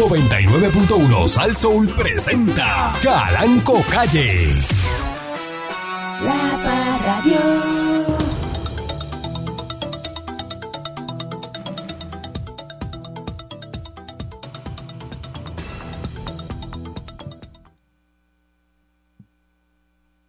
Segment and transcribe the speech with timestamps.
[0.00, 4.46] 99.1 Sal Soul presenta Calanco Calle.
[6.24, 7.38] La Parradio.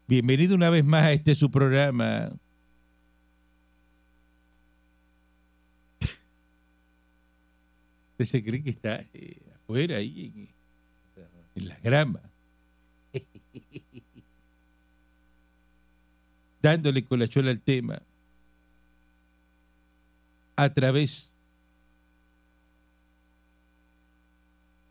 [0.06, 2.34] Bienvenido una vez más a este su programa.
[8.12, 10.50] Usted se cree que está eh, afuera ahí en,
[11.56, 12.20] en la grama.
[16.62, 18.02] Dándole con la chola al tema
[20.58, 21.32] a través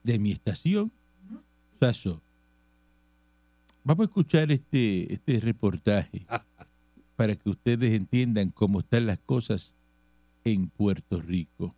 [0.03, 0.91] de mi estación,
[1.79, 2.21] Saso.
[3.85, 6.27] Vamos a escuchar este, este reportaje
[7.17, 9.75] para que ustedes entiendan cómo están las cosas
[10.45, 11.75] en Puerto Rico.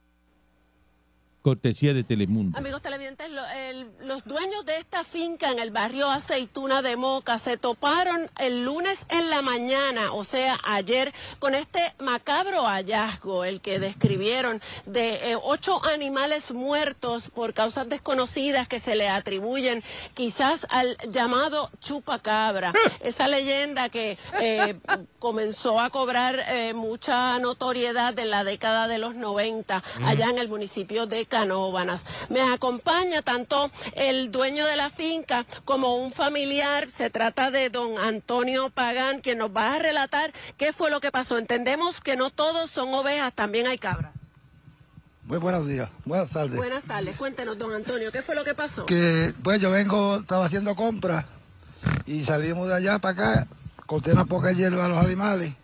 [1.42, 2.56] Cortesía de Telemundo.
[2.56, 7.38] Amigos televidentes, lo- el- los dueños de esta finca en el barrio Aceituna de Moca
[7.40, 13.60] se toparon el lunes en la mañana, o sea, ayer, con este macabro hallazgo, el
[13.60, 19.82] que describieron, de eh, ocho animales muertos por causas desconocidas que se le atribuyen
[20.14, 22.72] quizás al llamado chupacabra.
[23.00, 24.76] Esa leyenda que eh,
[25.18, 30.48] comenzó a cobrar eh, mucha notoriedad en la década de los 90 allá en el
[30.48, 32.04] municipio de Canóvanas.
[32.28, 36.90] Me acompaña tanto el dueño de la finca como un familiar.
[36.90, 41.10] Se trata de don Antonio Pagán, quien nos va a relatar qué fue lo que
[41.10, 41.38] pasó.
[41.38, 44.12] Entendemos que no todos son ovejas, también hay cabras.
[45.24, 46.56] Muy buenos días, buenas tardes.
[46.56, 48.84] Buenas tardes, cuéntenos, don Antonio, ¿qué fue lo que pasó?
[48.84, 51.24] Que pues yo vengo, estaba haciendo compras
[52.04, 53.46] y salimos de allá para acá,
[53.86, 55.54] corté una poca hierba a los animales,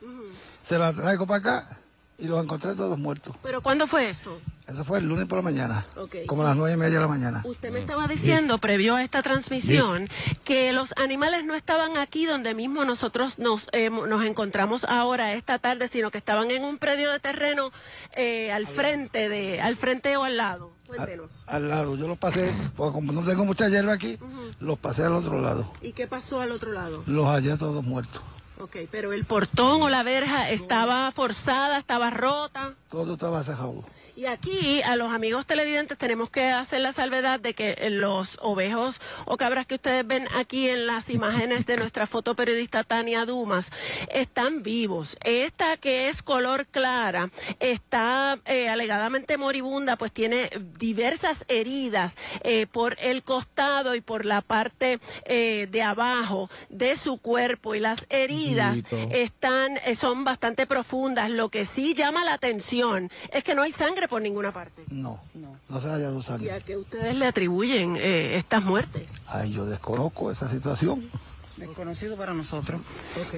[0.66, 1.77] se la traigo para acá
[2.18, 3.34] y los encontré todos muertos.
[3.42, 4.38] ¿Pero cuándo fue eso?
[4.66, 5.86] Eso fue el lunes por la mañana,
[6.26, 7.42] como a las nueve y media de la mañana.
[7.46, 10.08] Usted me estaba diciendo, previo a esta transmisión,
[10.44, 15.58] que los animales no estaban aquí donde mismo nosotros nos, eh, nos encontramos ahora esta
[15.58, 17.70] tarde, sino que estaban en un predio de terreno
[18.14, 20.72] eh, al frente de, al frente o al lado.
[20.90, 21.30] Al, Cuéntenos.
[21.46, 24.18] al lado, yo los pasé, porque como no tengo mucha hierba aquí,
[24.60, 25.72] los pasé al otro lado.
[25.80, 27.04] ¿Y qué pasó al otro lado?
[27.06, 28.20] Los hallé todos muertos.
[28.60, 32.74] Ok, pero el portón o la verja estaba forzada, estaba rota.
[32.90, 33.84] Todo estaba cerrado.
[34.18, 38.36] Y aquí a los amigos televidentes tenemos que hacer la salvedad de que eh, los
[38.42, 43.70] ovejos o cabras que ustedes ven aquí en las imágenes de nuestra fotoperiodista Tania Dumas
[44.12, 45.16] están vivos.
[45.22, 47.30] Esta que es color clara
[47.60, 54.40] está eh, alegadamente moribunda, pues tiene diversas heridas eh, por el costado y por la
[54.40, 58.78] parte eh, de abajo de su cuerpo y las heridas
[59.12, 61.30] están son bastante profundas.
[61.30, 64.84] Lo que sí llama la atención es que no hay sangre por ninguna parte.
[64.90, 66.52] No, no, se ha hallado ¿Y sangre.
[66.52, 69.06] a qué ustedes le atribuyen eh, estas muertes?
[69.26, 71.08] Ay, yo desconozco esa situación.
[71.56, 72.80] Desconocido para nosotros.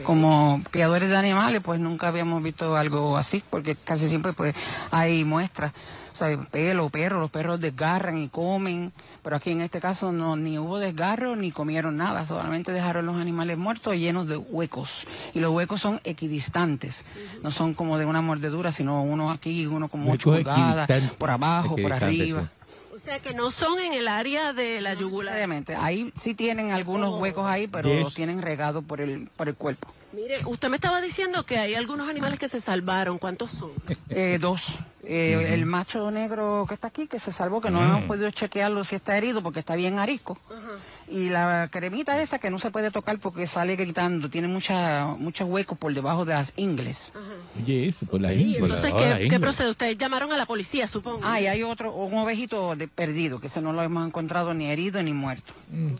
[0.04, 4.54] Como criadores de animales, pues nunca habíamos visto algo así, porque casi siempre pues
[4.90, 5.72] hay muestras.
[6.20, 8.92] O sea, pelo, perros, los perros desgarran y comen,
[9.22, 13.16] pero aquí en este caso no ni hubo desgarro ni comieron nada, solamente dejaron los
[13.16, 15.06] animales muertos llenos de huecos.
[15.32, 17.04] Y los huecos son equidistantes,
[17.42, 21.76] no son como de una mordedura, sino uno aquí, uno como ocho pulgadas, por abajo,
[21.76, 22.50] por arriba.
[22.94, 25.38] O sea que no son en el área de la yugular.
[25.78, 28.02] Ahí sí tienen algunos huecos ahí, pero Yes.
[28.02, 29.88] los tienen regados por el, por el cuerpo.
[30.12, 33.18] Mire, usted me estaba diciendo que hay algunos animales que se salvaron.
[33.18, 33.70] ¿Cuántos son?
[34.08, 34.78] Eh, dos.
[35.04, 38.82] Eh, El macho negro que está aquí, que se salvó, que no hemos podido chequearlo
[38.84, 40.36] si está herido porque está bien arisco.
[41.10, 45.48] Y la cremita esa que no se puede tocar porque sale gritando, tiene mucha, muchos
[45.48, 47.12] huecos por debajo de las ingles.
[47.60, 48.74] Oye, eso, por la Y índole.
[48.74, 48.94] entonces,
[49.28, 49.70] ¿qué, procede?
[49.70, 51.20] Ustedes llamaron a la policía, supongo.
[51.24, 54.66] Ah, y hay otro, un ovejito de perdido, que ese no lo hemos encontrado ni
[54.66, 55.52] herido ni muerto.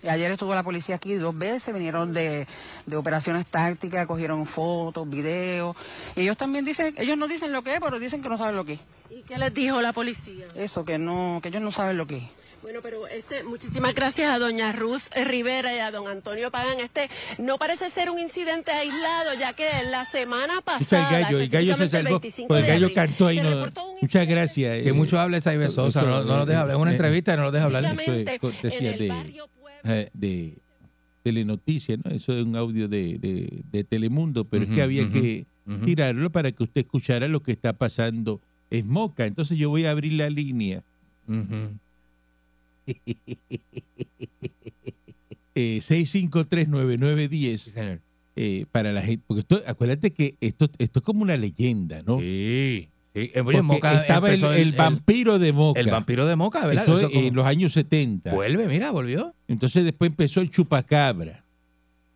[0.02, 2.46] Y ayer estuvo la policía aquí dos veces, vinieron de,
[2.86, 5.76] de operaciones tácticas, cogieron fotos, videos.
[6.14, 8.54] Y ellos también dicen, ellos no dicen lo que es, pero dicen que no saben
[8.54, 8.80] lo que es.
[9.10, 10.46] ¿Y qué les dijo la policía?
[10.54, 12.39] Eso, que no, que ellos no saben lo que es.
[12.62, 16.78] Bueno, pero este, muchísimas gracias a doña Ruth Rivera y a don Antonio Pagan.
[16.80, 17.08] Este
[17.38, 21.74] no parece ser un incidente aislado, ya que la semana pasada, el gallo, el gallo
[21.76, 22.20] se salvó.
[22.20, 23.40] 25 Pues el de gallo abril, cantó ahí.
[23.40, 23.66] No,
[24.02, 24.82] muchas gracias.
[24.82, 26.76] Que eh, mucho habla Saibé Sosa, no, no nos deja hablar.
[26.76, 27.96] Es una eh, entrevista y no nos deja hablar.
[28.40, 29.80] cortesía de- barrio Pueblo.
[29.84, 30.58] eh, de
[31.22, 32.10] Telenoticias, ¿no?
[32.10, 35.46] Eso es un audio de, de- de Telemundo, pero es que había que
[35.84, 38.40] tirarlo para que usted escuchara lo que está pasando
[38.70, 39.24] en Moca.
[39.24, 40.82] Entonces yo voy a abrir la línea.
[45.54, 48.00] Eh, 6539910 Sí, señor.
[48.36, 49.24] eh, para la gente.
[49.26, 52.18] Porque esto, acuérdate que esto, esto es como una leyenda, ¿no?
[52.20, 52.88] Sí.
[53.12, 55.80] Sí, eh, oye, Porque Moca estaba el, vampiro de Moca.
[55.80, 56.84] El vampiro de Moca, ¿verdad?
[56.84, 58.32] Eso Eso como- en los años 70.
[58.32, 59.34] Vuelve, mira, volvió.
[59.48, 61.44] Entonces después empezó el chupacabra.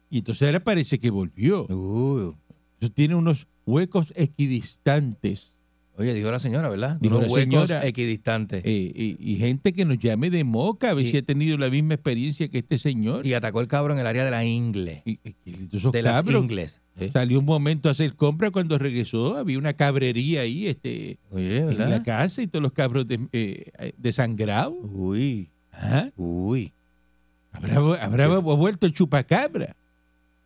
[0.08, 1.64] Y entonces ahora parece que volvió.
[1.66, 2.34] Uh,
[2.80, 5.53] Eso tiene unos huecos equidistantes.
[5.96, 6.98] Oye, dijo la señora, ¿verdad?
[7.00, 7.86] Dijo Unos la huecos señora.
[7.86, 8.62] equidistantes.
[8.64, 11.56] eh, y, y gente que nos llame de Moca, a ver Y- si ha tenido
[11.58, 13.26] la misma experiencia que este señor.
[13.26, 15.02] y atacó el cabro en el área de la ingle.
[15.04, 16.80] Y- y- y esos de las cabros, ingles.
[16.98, 17.10] ¿eh?
[17.12, 19.36] Salió un momento a hacer compra cuando regresó.
[19.36, 22.04] Había una cabrería ahí este, Oye, en la ¿verdad?
[22.04, 24.74] casa y todos los cabros de, eh, desangrados.
[24.92, 26.10] Uy, Ajá.
[26.16, 26.72] uy.
[27.52, 29.76] Habrá, habrá vuelto el chupacabra.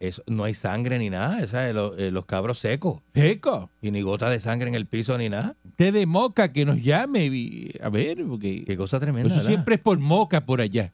[0.01, 1.41] Eso, no hay sangre ni nada.
[1.41, 3.03] esa, lo- eh, los cabros secos.
[3.15, 3.71] Seco.
[3.83, 5.57] Y ni gota de sangre en el piso ni nada.
[5.65, 7.27] Usted de Moca que nos llame.
[7.27, 9.35] y- a ver, porque Qué cosa tremenda.
[9.35, 10.93] eso siempre es por Moca por allá.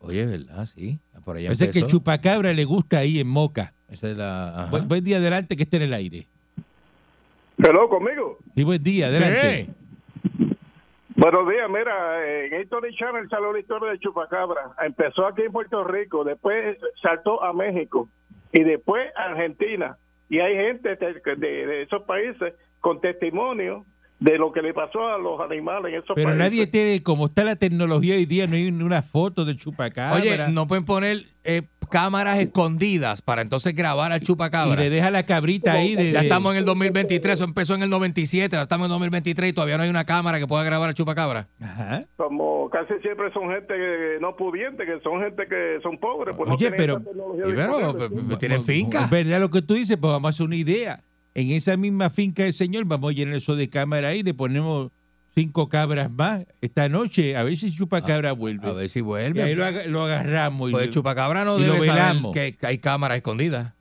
[0.00, 0.66] Oye, ¿verdad?
[0.74, 0.98] Sí.
[1.24, 3.74] Por allá Parece que el chupacabra le gusta ahí en Moca.
[3.90, 4.68] Esa es la.
[4.86, 6.26] buen día adelante que esté en el aire.
[7.58, 8.38] Hello, conmigo.
[8.54, 9.68] Sí, buen día, adelante.
[11.20, 14.70] Buenos días, mira, en History Channel salió la historia de Chupacabra.
[14.80, 18.08] Empezó aquí en Puerto Rico, después saltó a México
[18.52, 19.98] y después a Argentina.
[20.28, 23.84] Y hay gente de esos países con testimonio
[24.20, 26.38] de lo que le pasó a los animales en esos Pero países.
[26.38, 30.20] nadie tiene, como está la tecnología hoy día, no hay ni una foto del chupacabra.
[30.20, 34.74] Oye, no pueden poner eh, cámaras escondidas para entonces grabar al y chupacabra.
[34.80, 36.10] le deja la cabrita ahí de...
[36.10, 38.94] Ya de- estamos en el 2023, eso empezó en el 97, ahora estamos en el
[38.96, 41.46] 2023 y todavía no hay una cámara que pueda grabar al chupacabra.
[41.60, 42.04] Ajá.
[42.16, 46.34] Como casi siempre son gente que no pudiente, que son gente que son pobres.
[46.36, 48.08] Pues no Oye, tienen pero- Y bueno, disponible.
[48.08, 49.04] pues, pues, tienen finca.
[49.04, 51.04] Es verdad lo que tú dices, pues vamos a hacer una idea.
[51.40, 54.90] En esa misma finca del señor vamos a llenar eso de cámara ahí, le ponemos
[55.36, 58.66] cinco cabras más esta noche, a ver si chupacabra vuelve.
[58.68, 59.54] A ver si y ahí vuelve.
[59.54, 60.70] lo, aga- lo agarramos.
[60.70, 63.72] y Pues el chupacabra no y lo debe saber que hay cámaras escondidas.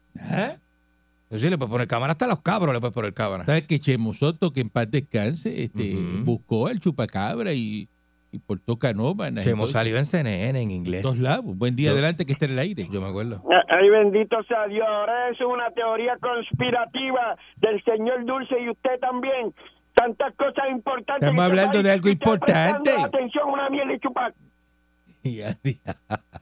[1.30, 3.46] Pues sí, le puedes poner cámara hasta los cabros, le puedes poner cámara.
[3.46, 7.90] ¿Sabes que Chemo Soto, que en paz descanse, este, buscó al chupacabra y,
[8.38, 9.44] y portó canóbanas?
[9.44, 11.04] Que hemos salido en CNN en inglés.
[11.04, 11.44] Dos lados.
[11.58, 12.88] Buen día, Yo- adelante que esté en el aire.
[12.92, 13.44] Yo me acuerdo.
[13.70, 14.86] Ay, bendito sea Dios.
[14.88, 19.54] Ahora es una teoría conspirativa del señor Dulce y usted también.
[19.94, 21.28] Tantas cosas importantes.
[21.28, 22.92] Estamos en este hablando de algo importante.
[22.92, 24.34] Atención, una miel y chupar.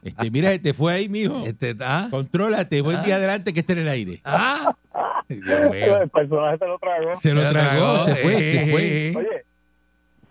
[0.02, 1.44] Este, mira, te fue ahí, mijo.
[1.44, 2.82] Este, ah, Contrólate.
[2.82, 3.02] Buen Ah.
[3.02, 4.20] día, adelante que esté en el aire.
[4.24, 4.72] ah.
[5.28, 6.02] Dios mío.
[6.02, 7.16] El personaje se lo tragó.
[7.20, 8.82] Se lo Se lo tragó, tragó, se fue, eh, se fue.
[8.82, 9.14] eh, eh.
[9.16, 9.44] Oye,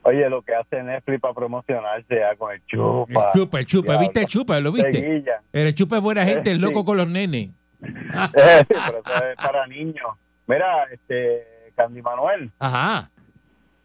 [0.05, 3.31] oye, lo que hace Netflix para promocionarse ya con el chupa.
[3.33, 3.97] El chupa, el chupa.
[3.97, 4.59] ¿Viste el chupa?
[4.59, 4.93] ¿Lo viste?
[4.93, 5.41] Seguilla.
[5.51, 6.61] Pero el chupa es buena gente, el Sí.
[6.63, 7.49] loco con los nenes.
[7.81, 10.07] Eh, pero eso es para niños.
[10.47, 13.09] Mira, este, Candy Manuel, Ajá.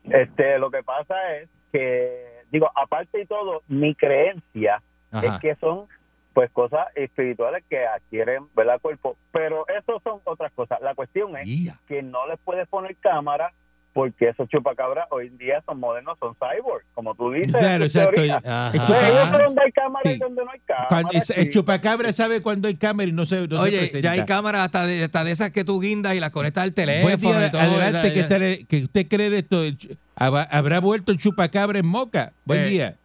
[0.05, 4.81] este, lo que pasa es que, digo, aparte y todo, mi creencia
[5.11, 5.27] Ajá.
[5.27, 5.87] es que son
[6.33, 11.49] pues cosas espirituales que adquieren verdad cuerpo pero eso son otras cosas la cuestión es
[11.89, 13.53] que no les puedes poner cámara
[13.93, 18.13] porque esos chupacabras hoy en día son modernos son cyborg como tú dices Claro, exacto.
[18.15, 22.69] Pues donde hay cámara y donde no hay cámara Cuando- es- el chupacabra sabe cuando
[22.69, 24.01] hay cámara y no se, no Oye, presenta.
[24.01, 26.73] ya hay cámaras hasta de, hasta de esas que tú guindas y las conectas al
[26.73, 27.61] teléfono día, y todo.
[27.61, 29.63] adelante Ya- que, ya- el- que usted cree de esto.
[29.65, 29.77] el
[30.15, 32.33] ¿Habrá vuelto el chupacabra en Moca?
[32.45, 32.67] Buen Eh.
[32.69, 32.97] día.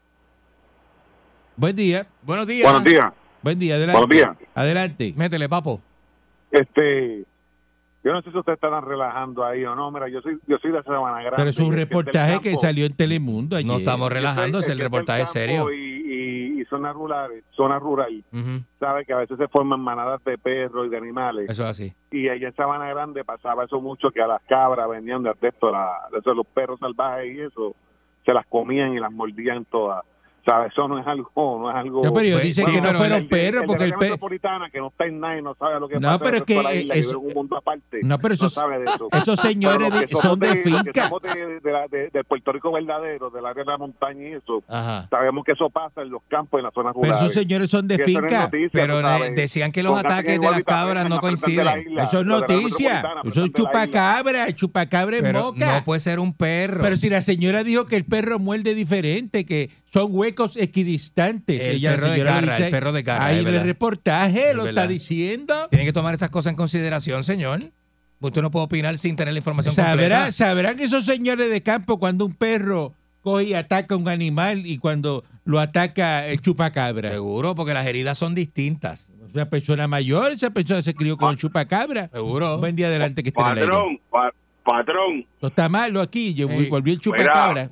[1.55, 2.05] Buen día.
[2.21, 2.63] Buenos días.
[2.63, 3.05] Buenos días.
[3.41, 3.97] Buen día, adelante.
[3.99, 4.49] Buenos días.
[4.53, 5.13] Adelante.
[5.15, 5.81] Métele, papo.
[6.51, 7.23] Este,
[8.05, 9.89] yo no sé si ustedes están relajando ahí o no.
[9.89, 11.37] Mira, yo soy, yo soy de Sabana Grande.
[11.37, 13.67] Pero es un reportaje que salió en Telemundo ayer.
[13.67, 15.71] No estamos relajando, es el reportaje serio.
[15.73, 18.24] Y, y, y zona rural, zona rural,
[18.79, 21.50] sabe que a veces se forman manadas de perros y de animales.
[21.50, 21.93] Eso es así.
[22.12, 25.71] Y allá en Sabana Grande pasaba eso mucho, que a las cabras venían de esto,
[25.71, 27.75] la, de esos, los perros salvajes y eso,
[28.24, 30.05] se las comían y las mordían todas.
[30.45, 30.71] ¿Sabes?
[30.73, 32.03] Eso no es algo, no es algo...
[32.03, 34.01] No, pero ellos dicen que no pero fueron perros porque el perro...
[34.01, 36.43] metropolitana que no está en nada y no sabe lo que No, pasa pero es
[36.43, 37.99] que toda la isla, que eso- en un mundo aparte.
[38.03, 39.07] No, pero esos, sabe de eso.
[39.11, 41.07] esos señores Pero de- que son de que finca.
[41.07, 44.33] somos de, de la- de- del Puerto Rico verdadero, del área de la montaña y
[44.33, 45.07] eso, Ajá.
[45.09, 47.31] sabemos que eso pasa en los campos, en las zonas Pero rurales.
[47.31, 48.43] esos señores son de finca.
[48.43, 49.35] noticia, Pero sabes.
[49.35, 51.87] decían que los ataques de las cabras no coinciden.
[51.87, 53.03] isla, Eso es noticia.
[53.23, 55.77] Eso es chupacabra, chupacabra en Pero Moca.
[55.79, 56.83] no puede ser un perro.
[56.83, 61.62] Pero si la señora dijo que el perro muerde diferente, que son huecos equidistantes.
[61.62, 64.56] El Ella, la perro de garra, dice el perro de garra, Ahí el reportaje Es
[64.56, 64.84] lo verdad.
[64.84, 65.54] está diciendo.
[65.70, 67.60] Tienen que tomar esas cosas en consideración, señor.
[68.20, 70.32] Usted no puede opinar sin tener la información Sabrá, completa.
[70.32, 74.77] sabrán esos señores de campo cuando un perro coge y ataca a un animal y
[74.77, 77.12] cuando lo ataca el chupacabra.
[77.12, 79.10] Seguro, porque las heridas son distintas.
[79.34, 82.10] Una persona mayor, esa persona se crió con el chupacabra.
[82.13, 82.58] Seguro.
[82.58, 83.68] Buen día adelante que esté en el aire.
[83.68, 86.34] Patrón, pa- patrón, Esto está malo aquí.
[86.34, 87.70] Yo volví el chupacabra.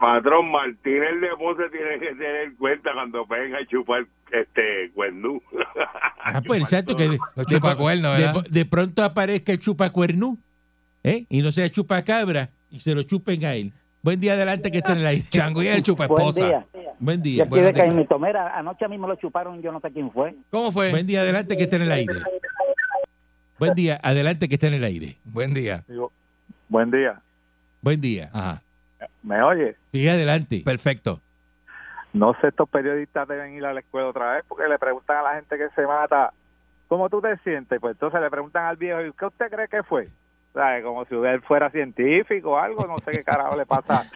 [0.00, 5.40] Patrón Martínez de Ponce tiene que tener en cuenta cuando venga a chupar este cuernú.
[6.22, 8.44] Ah, pues exacto, que de, de- chupacuernos, de- ¿verdad?
[8.48, 10.36] de pronto aparezca el chupacuernú.
[11.02, 11.24] ¿eh?
[11.30, 13.72] Y no sea chupacabra y se lo chupen a él.
[14.02, 15.24] Buen día adelante que esté en el aire.
[15.30, 16.46] Chango y el chupa Buen esposa.
[16.46, 16.66] día.
[16.98, 17.46] Buen día.
[17.46, 17.72] Yo.
[17.72, 18.18] Caimito.
[18.18, 20.34] Mira, anoche a mí me lo chuparon, yo no sé quién fue.
[20.50, 20.90] ¿Cómo fue?
[20.90, 22.14] Buen día adelante que esté en el aire.
[23.58, 25.16] Buen día adelante que esté en el aire.
[25.24, 25.84] Buen día.
[26.68, 27.20] Buen día.
[27.80, 28.30] Buen día.
[28.32, 28.62] Ajá.
[29.22, 29.76] ¿Me oye?
[29.92, 30.62] Sigue adelante.
[30.64, 31.20] Perfecto.
[32.12, 35.22] No sé, estos periodistas deben ir a la escuela otra vez porque le preguntan a
[35.22, 36.32] la gente que se mata,
[36.88, 37.78] ¿cómo tú te sientes?
[37.80, 40.08] Pues entonces le preguntan al viejo, ¿y qué usted cree que fue?
[40.52, 40.82] ¿Sabe?
[40.82, 44.10] Como si él fuera científico o algo, no sé qué carajo le pasa.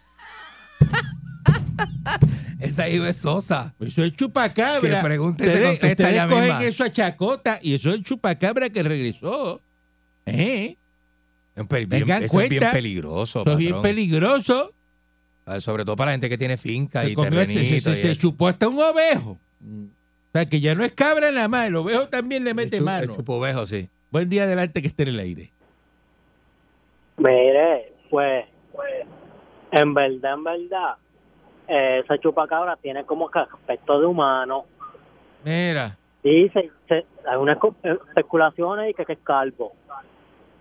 [2.59, 3.73] Esa hijo es Sosa.
[3.79, 4.99] Eso es chupacabra.
[4.99, 6.63] Que pregunte y se Ustedes- contesta ustedes ella cogen misma.
[6.63, 9.61] eso a chacota y eso es el chupacabra que regresó.
[10.25, 10.77] ¿Eh?
[11.55, 12.71] Bien- Tengan eso es bien cuenta.
[12.75, 13.41] peligroso.
[13.41, 14.71] Eso es bien peligroso.
[15.45, 17.59] Ah, Sobre todo para la gente que tiene finca Se, y este- terrenito.
[17.61, 19.31] se- se- y se chupó hasta un ovejo.
[19.31, 21.67] O sea, que ya no es cabra nada más.
[21.67, 23.15] El ovejo también le mete El chu- mano.
[23.15, 23.87] Chupovejo, sí.
[24.11, 25.51] Buen día adelante que esté en el aire.
[27.17, 28.45] Mire, pues,
[29.71, 30.95] en verdad, en verdad,
[31.67, 34.65] eh, esa chupacabra tiene como que aspecto de humano.
[35.43, 35.97] Mira.
[36.23, 39.73] Y se, se- hay unas eh, especulaciones y que, que es calvo.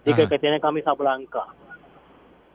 [0.05, 0.29] Y que, Ajá.
[0.29, 1.41] que tiene camisa blanca.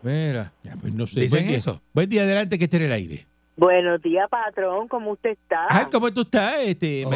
[0.02, 0.54] Mira.
[0.64, 1.20] Ya, pues no sé.
[1.20, 1.58] ¿Dicen Buen día.
[1.58, 1.82] eso?
[1.94, 3.28] Buen día adelante que esté en el aire.
[3.58, 4.88] Buenos días, patrón.
[4.88, 5.68] ¿Cómo usted está?
[5.70, 7.10] Ay, ¿cómo tú estás, este, Oh?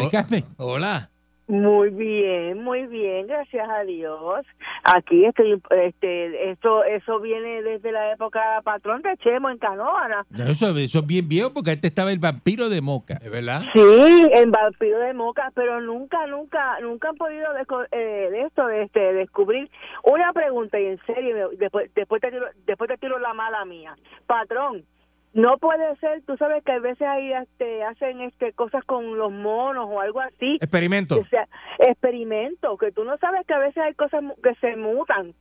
[0.58, 1.10] Hola.
[1.48, 4.46] Muy bien, muy bien, gracias a Dios.
[4.86, 10.26] Aquí estoy, este, eso, eso viene desde la época patrón de Chemo en Canoana.
[10.48, 13.16] Eso, eso es bien viejo porque antes estaba el vampiro de Moca.
[13.22, 13.62] ¿Es verdad?
[13.74, 18.66] Sí, en Vampiro de Moca, pero nunca, nunca, nunca han podido desco- eh, de esto,
[18.68, 19.70] de este, descubrir
[20.04, 23.96] una pregunta y en serio, después, después te tiro, después te tiro la mala mía,
[24.28, 24.86] patrón.
[25.34, 29.32] No puede ser, tú sabes que a veces ahí este, hacen este cosas con los
[29.32, 30.58] monos o algo así.
[30.62, 31.20] Experimento.
[31.20, 31.48] O sea,
[31.80, 35.34] experimento, que tú no sabes que a veces hay cosas que se mutan.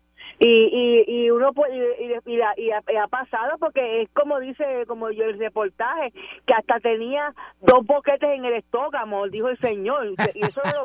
[0.45, 4.03] Y, y, y uno puede, y, y- y la- y ha, y ha pasado porque
[4.03, 6.13] es como dice, como yo el reportaje,
[6.47, 10.09] que hasta tenía dos boquetes en el estómago, dijo el señor.
[10.35, 10.85] Y eso lo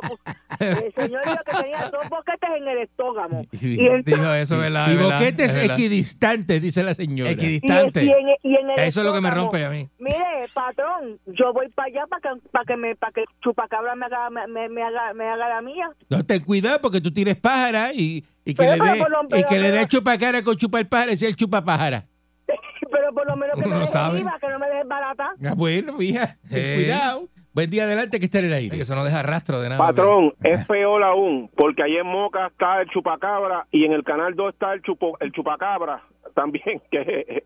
[0.60, 3.42] el señor dijo que tenía dos boquetes en el estómago.
[3.52, 4.92] Y entonces- Dijo eso, ¿verdad?
[4.92, 5.74] Y boquetes verdad.
[5.74, 7.32] equidistantes, dice la señora.
[7.32, 8.04] Equidistante.
[8.04, 9.88] Y, y en, y en el Eso es lo que me rompe a mí.
[9.98, 14.06] Mire, patrón, yo voy para allá para que, para que me para que chupacabra me
[14.06, 15.90] haga me, me- me haga me haga la mía.
[16.10, 19.60] No, ten cuidado porque tú tienes pájara y, y que Pero, le dé y que
[19.60, 22.06] le dé chupacabra con chupar pájara, ese es el chupapájara.
[22.92, 24.18] Pero por lo menos que Uno me no deje sabe.
[24.20, 25.32] viva, que no me deje barata.
[25.46, 26.74] Ah, bueno, Eh.
[26.76, 27.28] cuidado.
[27.54, 28.76] Buen día adelante que esté en el aire.
[28.78, 29.84] Que eso no deja rastro de nada.
[29.84, 34.36] Patrón, es peor aún, porque ahí en Moca está el chupacabra y en el canal
[34.36, 36.04] 2 está el chupo, el chupacabra
[36.36, 37.44] también, que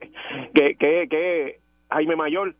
[0.53, 2.55] que que, que Jaime Mayor.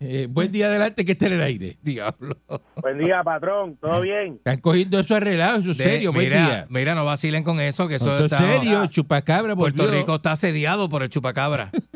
[0.00, 1.76] Eh, buen día adelante que esté en el aire.
[1.82, 2.36] Diablo.
[2.80, 3.76] Buen día, patrón.
[3.80, 4.34] ¿Todo bien?
[4.34, 6.12] Están cogiendo eso arreglado, eso es De- serio.
[6.12, 6.66] Buen mira, día.
[6.68, 8.38] mira, no vacilen con eso, que eso Eso es está...
[8.44, 9.98] serio, chupacabra Puerto volvió.
[10.00, 11.70] Rico está asediado por el chupacabra.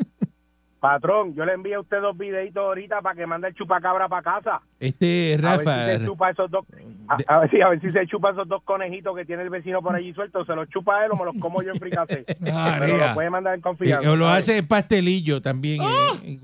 [0.79, 4.21] Patrón, yo le envié a usted dos videitos ahorita para que mande el chupacabra para
[4.21, 4.61] casa.
[4.79, 6.65] Este, A ver si Rafa, se chupa esos dos,
[7.07, 9.49] a, a ver si, a ver si se chupa esos dos conejitos que tiene el
[9.49, 10.45] vecino por allí sueltos.
[10.45, 12.25] ¿Se los chupa él o me los como yo en fricase?
[12.39, 13.07] Pero María.
[13.07, 14.11] lo puede mandar en eh, confianza.
[14.11, 15.81] o lo hace en pastelillo también.
[15.81, 16.39] eh, es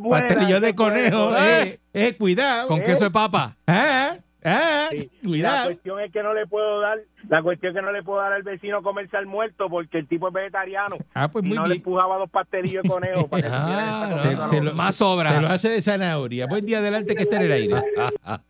[0.00, 1.30] buena, pastelillo de conejo.
[1.36, 2.68] esa Eh, eh, cuidado.
[2.68, 2.84] Con eh.
[2.84, 3.56] queso de papa.
[3.66, 5.66] Ah, ah, La cuidado.
[5.66, 8.32] cuestión es que no le puedo dar, la cuestión es que no le puedo dar
[8.32, 10.96] al vecino comerse al muerto porque el tipo es vegetariano.
[11.14, 11.78] Ah, pues y muy no le bien.
[11.80, 15.38] empujaba dos pastelillos de conejo para que Ah, supiera Se- lo- Más Se lo sobra.
[15.50, 16.46] hace de zanahoria.
[16.46, 17.74] Buen día adelante que esté en el aire.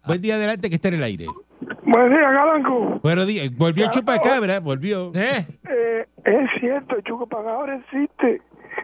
[0.07, 1.27] Buen día adelante que esté en el aire.
[1.83, 3.01] Buen día, Galanco.
[3.03, 3.51] Buenos días.
[3.57, 5.11] Volvió el chupacabra, volvió.
[5.15, 5.47] ¿Eh?
[5.69, 8.43] Eh, es cierto, el chupacabra existe.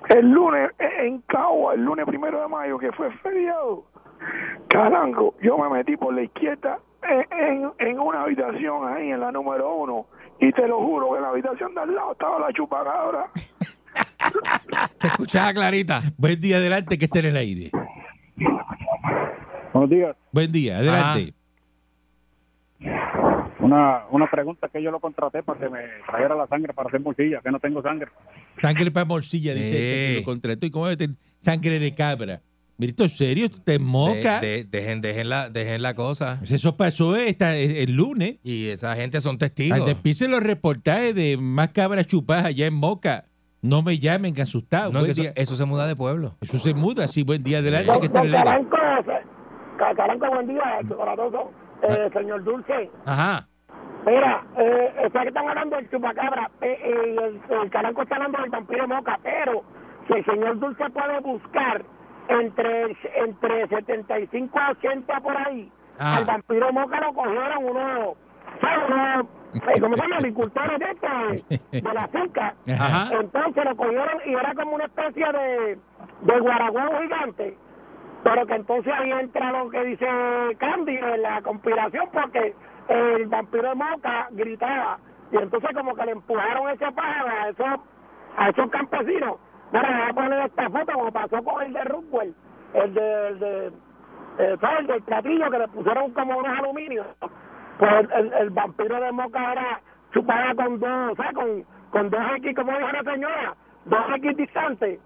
[0.08, 3.84] El lunes en Cagua, el lunes primero de mayo, que fue feriado.
[4.68, 9.75] Carango, yo me metí por la izquierda en, en, una habitación ahí, en la número
[9.75, 10.06] uno.
[10.40, 13.30] Y te lo juro que en la habitación de al lado estaba la chupacabra.
[14.99, 16.02] Te escuchaba clarita.
[16.16, 17.70] Buen día adelante que esté en el aire.
[19.73, 20.16] Buenos días.
[20.32, 21.34] Buen día, adelante.
[23.61, 27.00] Una, una pregunta que yo lo contraté para que me trajera la sangre para hacer
[27.00, 28.11] bolsilla, que no tengo sangre.
[28.61, 30.66] Sangre para morcilla, dice este que lo contrató.
[30.66, 32.40] ¿Y cómo debe tener sangre de cabra?
[32.76, 34.40] Mira, esto es serio, te moca.
[34.40, 36.37] De- de- dejen, dejen, la, dejen la cosa.
[36.40, 38.37] Pues Eso pasó esta, el lunes.
[38.43, 39.88] Y esa gente son testigos.
[39.88, 43.26] Empiecen los reportajes de más cabras chupadas allá en Moca,
[43.62, 44.93] no me llamen asustados.
[44.93, 46.37] No, eso, eso se muda de pueblo.
[46.40, 48.33] Eso se muda, sí, buen día adelante que está en
[50.31, 51.50] buen día, chocolatoso.
[51.83, 52.90] Eh, señor Dulce.
[53.04, 53.47] Ajá.
[54.07, 57.16] Mira, eh, está que están hablando del chupacabra, eh, eh,
[57.50, 59.62] el, el Caranco está hablando del vampiro moca, pero
[60.07, 61.85] si el señor Dulce puede buscar
[62.28, 66.16] entre, entre 75 a 80 por ahí, Ah.
[66.16, 68.16] al vampiro moca lo cogieron unos,
[68.61, 68.78] ¿sabes?
[68.88, 70.16] unos eh, ¿cómo se llama?
[70.16, 72.54] Agricultores de, este, de la finca.
[72.69, 73.14] Ajá.
[73.21, 75.78] Entonces lo cogieron y era como una especie de,
[76.23, 77.57] de guaraguao gigante.
[78.25, 80.07] Pero que entonces ahí entra lo que dice
[80.59, 82.54] Candy en la conspiración porque
[82.88, 84.99] el vampiro de Moca gritaba.
[85.31, 87.81] Y entonces como que le empujaron ese pájaro a esos,
[88.37, 89.37] a esos campesinos.
[89.75, 92.35] Bueno, voy a poner esta foto como pasó con el de Rockwell,
[92.75, 93.66] el de, el de
[94.38, 94.81] eh, ¿sabes?
[94.81, 97.07] El del platillo que le pusieron como unos aluminios.
[97.78, 99.81] Pues el, el vampiro de Moca era
[100.12, 101.33] chupada con dos, ¿sabes?
[101.35, 103.54] Con, con dos X, como dijo la señora,
[103.87, 105.00] dos X distantes.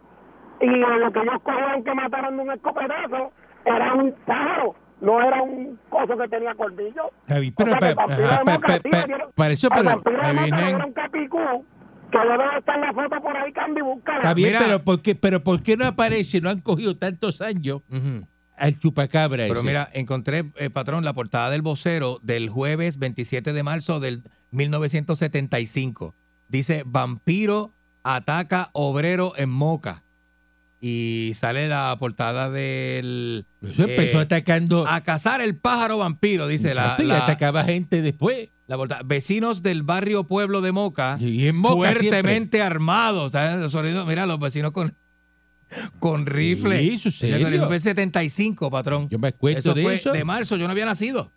[0.61, 3.33] Y lo que ellos cogieron que mataron de un escopetazo
[3.65, 7.11] era un pájaro, no era un coso que tenía cordillo.
[7.27, 7.89] Javi, O pero sea, pa-
[8.83, 10.03] sí pa- le dieron- para eso, al pero-
[12.11, 14.19] que debe estar la foto por ahí, Candy, búscala.
[14.19, 14.61] Está bien, Mira.
[14.61, 16.41] pero ¿por, qué, pero ¿por qué no aparece?
[16.41, 17.83] No han cogido tantos años
[18.57, 19.67] al chupacabra Pero ese.
[19.67, 26.15] mira, encontré, eh, patrón, la portada del vocero del jueves 27 de marzo del 1975.
[26.49, 30.03] Dice, vampiro ataca obrero en Moca.
[30.81, 33.47] Y sale la portada del...
[33.63, 34.87] Eso empezó eh, atacando.
[34.87, 38.51] A cazar el pájaro vampiro, dice la, Exacto, y la- atacaba gente después.
[38.69, 39.03] La.
[39.05, 43.33] Vecinos del barrio Pueblo de Moca, Y en Moca fuertemente armados.
[44.07, 44.95] Mira, los vecinos con,
[45.99, 46.81] con rifle.
[46.81, 47.67] Sí, eso es Eso serio.
[47.67, 49.09] fue 75, patrón.
[49.09, 50.13] Yo me acuerdo Eso de fue eso.
[50.13, 51.33] de marzo, yo no había nacido.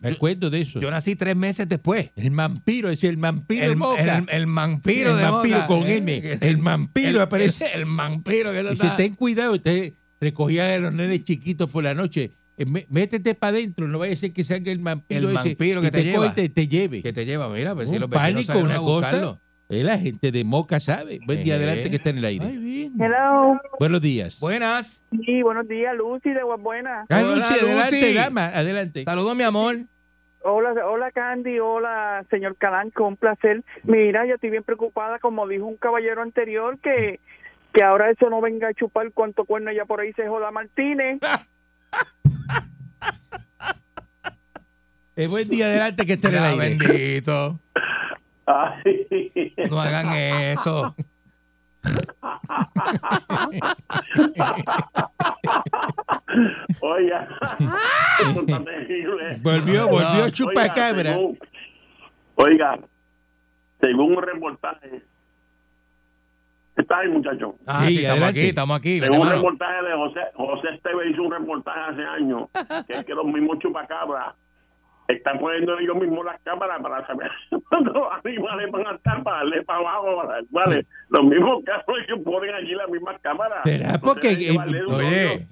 [0.00, 0.78] Me acuerdo de eso.
[0.78, 2.10] Yo nací tres meses después.
[2.16, 4.18] El vampiro, es el vampiro de El, Moca.
[4.18, 5.96] el, el vampiro El de vampiro Moca, con ¿eh?
[5.96, 6.38] M.
[6.42, 7.66] El vampiro aparece.
[7.74, 12.32] El, vampiro que está- ten cuidado, usted recogía a los nenes chiquitos por la noche.
[12.58, 15.80] Eh, mé- Métete para adentro, no vaya a ser que salga el vampiro, El vampiro
[15.82, 16.34] que te coge lleva.
[16.34, 17.02] te, te lleve.
[17.02, 19.38] que te lleva, mira, pues si Un los vecinos pánico, una cosa.
[19.68, 21.18] Eh, La gente de Moca sabe.
[21.26, 21.56] Buen día, Eh.
[21.58, 22.46] adelante que está en el aire.
[22.98, 23.60] Hello.
[23.80, 24.38] Buenos días.
[24.40, 25.02] Buenas.
[25.24, 27.04] Sí, buenos días, Lucy de Buena.
[27.08, 28.14] Ah, Hola, Lucy, adelante, Lucy.
[28.14, 29.04] dama, adelante.
[29.04, 29.76] Saludos, mi amor.
[30.48, 33.64] Hola, hola Candy, hola señor Calanco, un placer.
[33.82, 37.18] Mira, yo estoy bien preocupada, como dijo un caballero anterior, que,
[37.72, 41.18] que ahora eso no venga a chupar cuánto cuerno ya por ahí se joda Martínez.
[45.16, 46.76] Eh, buen día, adelante que está en el aire.
[46.78, 47.58] bendito.
[49.70, 50.94] No hagan eso.
[56.80, 57.28] Oiga,
[58.20, 59.36] eso está terrible.
[59.42, 61.12] Volvió, volvió Oiga, chupacabra.
[61.14, 61.38] según-
[62.36, 62.78] Oiga,
[63.80, 65.02] según un reportaje,
[66.76, 67.54] está ahí, muchacho.
[67.66, 68.40] Ah, Sí, sí, estamos adelante.
[68.40, 69.00] aquí, estamos aquí.
[69.00, 69.36] Según un hermano.
[69.42, 72.48] reportaje de José, José Esteve hizo un reportaje hace años
[72.86, 74.34] que es que los mismos chupacabras
[75.08, 77.30] están poniendo ellos mismos las cámaras para saber
[77.68, 81.94] cuándo los animales van a estar para darle para abajo para vale los mismos casos
[82.06, 83.60] ellos ponen allí las mismas cámaras.
[83.64, 84.56] ¿Será porque, eh,
[84.88, 85.46] oye.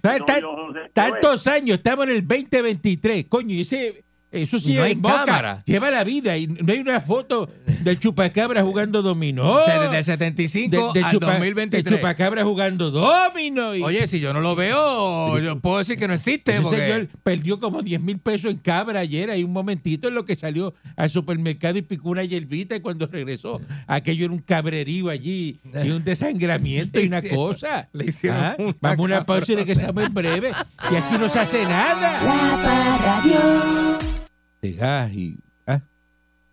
[0.92, 4.04] Tantos años, estamos en el 2023, coño, y ese,
[4.42, 5.62] eso sí no hay Boca, cámara.
[5.64, 7.48] lleva la vida y no hay una foto
[7.82, 9.48] del chupacabra jugando dominó.
[9.56, 11.84] O sea, desde el 75 De- de al chupa- 2023.
[11.84, 13.74] de chupacabra jugando domino.
[13.74, 16.52] Y Oye, si yo no lo veo, yo puedo decir que no existe.
[16.52, 16.78] ese Porque...
[16.78, 20.36] señor perdió como 10 mil pesos en cabra ayer, hay un momentito en lo que
[20.36, 25.58] salió al supermercado y picó una hierbita y cuando regresó, aquello era un cabrerío allí
[25.84, 27.88] y un desangramiento y una hicieron- cosa.
[27.92, 30.50] le hicieron Ah, una Vamos a una pausa y regresamos en breve.
[30.90, 32.22] Y aquí no se hace nada.
[32.24, 34.23] La.
[34.64, 35.82] De gas y ah,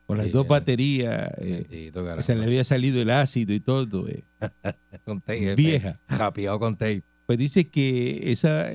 [0.05, 2.21] con las dos baterías eh, Bendito, carajo.
[2.21, 4.23] se le había salido el ácido y todo eh.
[5.05, 5.91] Con tape, Vieja.
[6.09, 7.03] eh, Japeado con tape.
[7.25, 8.69] pues dice que esa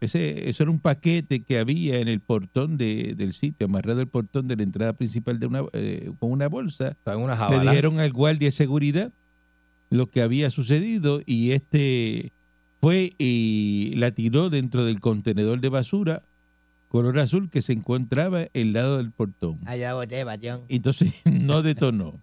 [0.00, 4.08] ese eso era un paquete que había en el portón de- del sitio amarrado al
[4.08, 8.12] portón de la entrada principal de una eh, con una bolsa una le dijeron al
[8.12, 9.12] guardia de seguridad
[9.90, 12.32] lo que había sucedido y este
[12.80, 16.22] fue y la tiró dentro del contenedor de basura
[16.90, 19.58] color azul que se encontraba el lado del portón.
[19.64, 20.62] Ah, yo agoté, patrón.
[20.68, 22.20] Entonces no detonó.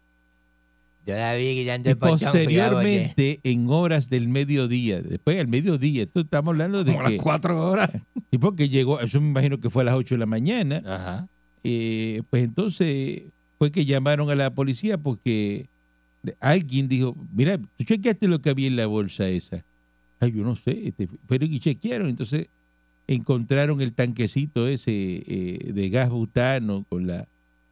[1.06, 6.03] Yo la vi guiando Y el portón, posteriormente, en horas del mediodía, después al mediodía,
[6.03, 7.13] esto estamos hablando de Como que...
[7.13, 7.89] las cuatro horas.
[8.30, 11.27] Y porque llegó, eso me imagino que fue a las 8 de la mañana, Ajá.
[11.63, 13.23] eh, pues entonces
[13.58, 15.69] fue que llamaron a la policía porque
[16.41, 19.63] alguien dijo, mira, tú chequeaste lo que había en la bolsa esa.
[20.19, 22.49] Ay, yo no sé, este, pero y chequearon, entonces
[23.08, 24.91] encontraron el tanquecito ese
[25.26, 27.26] eh, de gas butano con las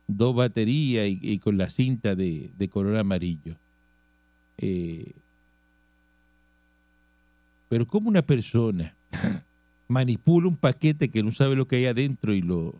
[0.08, 3.56] dos baterías y, y con la cinta de, de color amarillo.
[4.58, 5.12] Eh,
[7.70, 8.96] pero como una persona
[9.88, 12.76] manipula un paquete que no sabe lo que hay adentro y lo,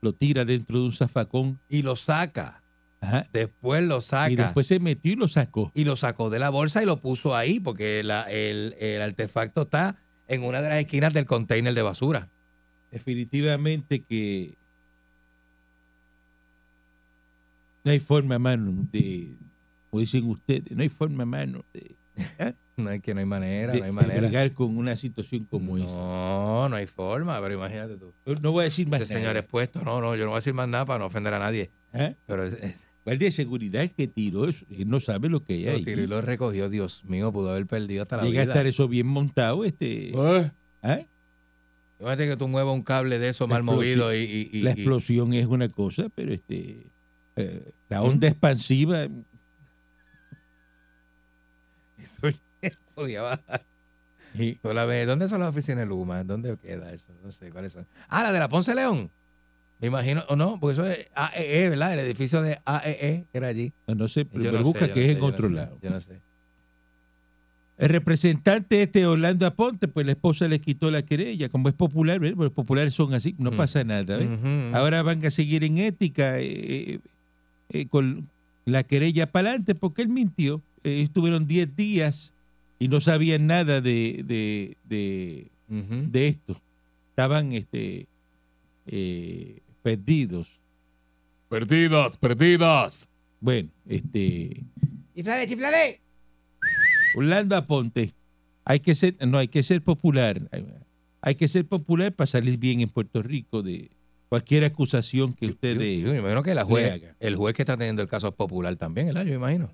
[0.00, 2.62] lo tira dentro de un zafacón Y lo saca.
[3.00, 3.26] Ajá.
[3.32, 4.30] Después lo saca.
[4.30, 5.70] y después se metió y lo sacó.
[5.74, 9.62] y lo sacó de la bolsa y lo puso ahí porque la- el, el artefacto
[9.62, 9.96] está
[10.28, 12.28] en una de las esquinas del container de basura.
[12.90, 14.54] Definitivamente que
[17.84, 19.28] No hay forma, mano, de,
[19.90, 21.94] como dicen ustedes, no hay forma, mano, de,
[22.38, 22.52] ¿ah?
[22.76, 24.50] No hay que no hay manera, de, no hay manera.
[24.52, 25.86] con una situación como esa.
[25.86, 28.12] No, no hay forma, pero imagínate tú.
[28.42, 29.24] No voy a decir más Ese nada.
[29.24, 31.38] señor expuesto, no, no, yo no voy a decir más nada para no ofender a
[31.38, 31.70] nadie.
[31.94, 32.12] ¿Ah?
[32.26, 32.74] Pero es- es-
[33.06, 35.84] Guardia de seguridad que tiró eso, él no sabe lo que hay lo ahí.
[35.84, 38.52] tiró y lo recogió, Dios mío, pudo haber perdido hasta la Llega a vida.
[38.52, 40.10] estar eso bien montado, este.
[40.10, 40.50] Eh.
[40.82, 40.98] ¿ah?
[42.00, 44.62] Imagínate que tú muevas un cable de eso La mal movido y, explosión- y- y-
[44.62, 46.82] la y- explosión es una cosa, pero este
[47.36, 48.04] eh, la ¿Mm?
[48.04, 49.06] onda expansiva
[52.94, 53.62] podía bajar.
[54.34, 56.22] Ves, ¿Dónde son las oficinas de Luma?
[56.24, 57.06] ¿Dónde queda eso?
[57.22, 57.86] No sé cuáles son.
[58.08, 59.10] Ah, la de la Ponce León.
[59.80, 61.92] Me imagino, o no, porque eso es AEE, ¿verdad?
[61.94, 63.72] El edificio de AEE que era allí.
[63.86, 65.48] no, no sé, pero, no busca sé, que no es sé, en yo no otro
[65.48, 65.78] sé, lado.
[65.82, 66.20] Yo no sé.
[67.78, 72.18] El representante este Orlando Aponte, pues la esposa le quitó la querella, como es popular,
[72.18, 72.34] ¿verdad?
[72.36, 73.56] Porque los populares son así, no Mm.
[73.58, 74.18] pasa nada.
[74.72, 77.00] Ahora van a seguir en ética eh,
[77.68, 78.30] eh, con
[78.64, 80.62] la querella para adelante porque él mintió.
[80.84, 82.32] Eh, estuvieron 10 días
[82.78, 86.58] y no sabían nada de, de, de, esto.
[87.10, 88.06] Estaban este,
[88.86, 90.48] eh, perdidos.
[91.48, 93.06] Perdidos, perdidos.
[93.38, 94.64] Bueno, este
[95.14, 96.00] Chiflale, chiflale.
[97.14, 98.12] Orlando Aponte,
[98.64, 100.42] hay que ser, no hay que ser popular.
[101.20, 103.92] Hay que ser popular para salir bien en Puerto Rico de
[104.28, 107.62] cualquier acusación que Yo, ustedes yo me imagino que la le juez, el juez que
[107.62, 109.22] está teniendo el caso es popular también, ¿verdad?
[109.22, 109.70] Yo me imagino.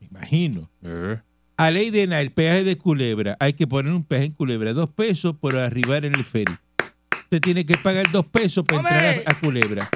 [0.00, 0.68] Me imagino.
[0.82, 1.20] Eh.
[1.56, 4.90] A ley de el peaje de Culebra, hay que poner un peaje en Culebra, dos
[4.90, 6.56] pesos por arribar en el ferry.
[7.34, 9.88] Usted tiene que pagar dos pesos para entrar a, a Culebra.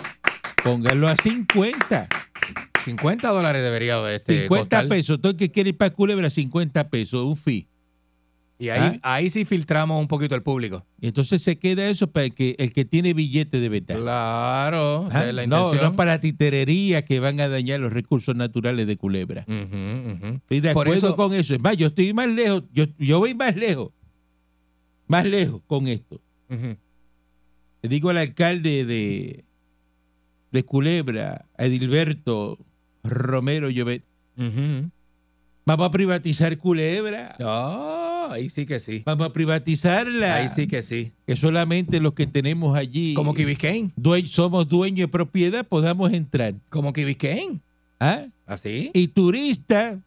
[0.65, 2.09] Póngalo a 50.
[2.85, 4.89] 50 dólares debería este, 50 costar.
[4.89, 5.21] pesos.
[5.21, 7.69] Todo el que quiere ir para Culebra, 50 pesos, un fee.
[8.59, 9.15] Y ahí, ¿Ah?
[9.15, 10.85] ahí sí filtramos un poquito el público.
[11.01, 14.01] Y entonces se queda eso para el que, el que tiene billete de verdad.
[14.01, 15.93] Claro, Ah, es la no, intención.
[15.93, 19.45] no para titerería que van a dañar los recursos naturales de Culebra.
[19.47, 20.27] Ujú.
[20.39, 21.55] Estoy de Por acuerdo eso- con eso.
[21.55, 22.65] Es más, yo estoy más lejos.
[22.73, 23.91] Yo, yo voy más lejos.
[25.07, 26.21] Más lejos con esto.
[26.51, 26.77] Ujú.
[27.83, 29.45] Le digo al alcalde de,
[30.53, 32.59] de Culebra, a Edilberto
[33.05, 34.03] Romero Llobet,
[34.37, 34.91] Ujú.
[35.65, 37.37] vamos a privatizar Culebra.
[37.41, 39.03] Ah, ahí sí que sí.
[39.07, 40.37] Vamos a privatizarla.
[40.37, 41.13] Ahí sí que sí.
[41.27, 43.91] Que solamente los que tenemos allí, Como Biscayne.
[43.97, 46.55] due- somos dueños de propiedad, podamos entrar.
[46.71, 47.61] Como Biscayne.
[48.01, 48.27] ¿Ah?
[48.47, 48.91] Así.
[48.95, 49.99] y turistas,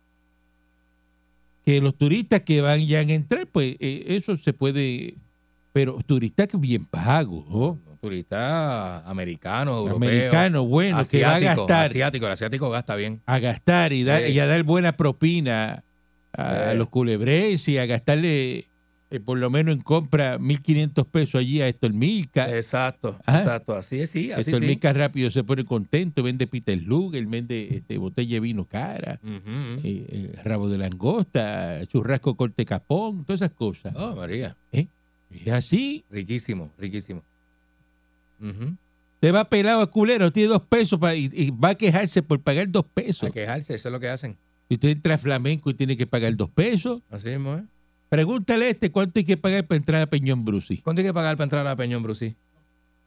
[1.65, 5.15] que los turistas que van ya a entrar, pues eh, eso se puede,
[5.73, 7.79] pero turistas que bien pagos, ¿no?
[8.01, 9.97] Turistas americanos, europeos.
[10.11, 13.21] americanos, bueno, que va a gastar, Asiático, el asiático gasta bien.
[13.25, 14.31] a gastar y, Sí.
[14.33, 15.83] y a dar buena propina
[16.33, 16.77] a Sí.
[16.77, 18.67] los culebres y a gastarle
[19.13, 22.49] eh, por lo menos en compra 1.500 pesos allí a Héctor Milka.
[22.55, 23.39] Exacto, Ajá.
[23.39, 23.75] exacto.
[23.75, 24.67] Así es, sí, así Héctor sí.
[24.67, 29.19] Milka rápido se pone contento, vende Peter Luger, vende este, botella de vino cara.
[29.25, 33.93] Eh, eh, rabo de langosta, churrasco corte capón, todas esas cosas.
[33.97, 34.55] Oh, María.
[34.71, 34.87] ¿Eh?
[35.33, 36.03] Es así.
[36.09, 37.23] Riquísimo, riquísimo.
[38.41, 38.75] Ujú.
[39.19, 42.39] Te va pelado a culero, tiene dos pesos pa- y, y va a quejarse por
[42.41, 43.29] pagar dos pesos.
[43.29, 44.35] A quejarse, eso es lo que hacen.
[44.67, 47.01] Y usted entra a flamenco y tiene que pagar dos pesos.
[47.09, 47.63] Así mismo, ¿eh?
[48.09, 50.77] Pregúntale a este cuánto hay que pagar para entrar a Peñón Brusi.
[50.79, 52.35] ¿Cuánto hay que pagar para entrar a Peñón Brusi?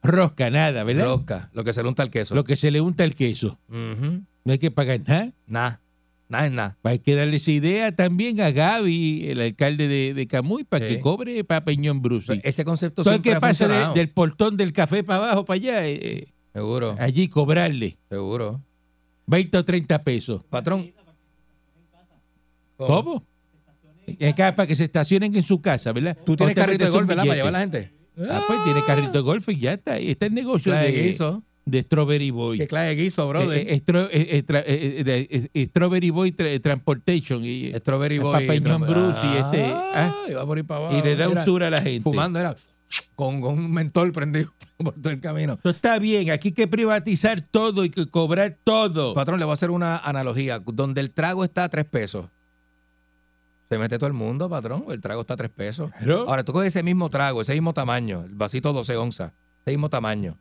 [0.01, 1.05] Rosca, nada, ¿verdad?
[1.05, 2.33] Rosca, lo que se le unta el queso.
[2.35, 3.59] Lo que se le unta el queso.
[3.69, 5.31] No hay que pagar nada.
[5.47, 5.81] Nada,
[6.29, 6.77] nada nada.
[6.83, 10.95] Hay que darle esa idea también a Gaby, el alcalde de, de Camuy, para Sí.
[10.95, 12.39] que cobre para Peñón Brusi.
[12.43, 15.87] Ese concepto Todo siempre que pasa de- del portón del café para abajo, para allá,
[15.87, 18.61] eh, Seguro, allí cobrarle seguro.
[19.27, 20.43] 20 o 30 pesos.
[20.45, 20.91] Patrón.
[22.77, 23.23] ¿Cómo?
[24.07, 26.17] Es acá para que se estacionen en su casa, ¿verdad?
[26.25, 27.23] Tú tienes carrito de golf, ¿verdad?
[27.23, 27.91] Para llevar a la gente.
[28.29, 29.97] Ah, pues tiene carrito de golf y ya está.
[29.97, 31.43] Está el negocio de, guiso.
[31.65, 32.59] De Strawberry Boy.
[32.59, 33.57] ¿Qué clase de guiso, brother?
[33.57, 37.43] Eh, eh, eh, eh, eh, eh, eh, Strawberry Boy tra- Transportation.
[37.43, 38.33] Y, eh, Strawberry Boy.
[38.33, 39.65] para Peñón Tramp- Bruce y este.
[39.73, 40.97] ah, Ah, y va por ahí para abajo.
[40.97, 42.03] y le da un tour a la gente.
[42.03, 42.55] Fumando, era
[43.15, 45.53] con, con un mentol prendido por todo el camino.
[45.59, 46.29] Eso está bien.
[46.29, 49.15] Aquí hay que privatizar todo y que cobrar todo.
[49.15, 50.59] Patrón, le voy a hacer una analogía.
[50.59, 52.27] Donde el trago está a tres pesos.
[53.69, 54.85] Se mete todo el mundo, patrón.
[54.89, 55.89] El trago está a tres pesos.
[56.27, 59.33] Ahora, tú coges ese mismo trago, ese mismo tamaño, el vasito 12 onzas,
[59.65, 60.37] ese mismo tamaño.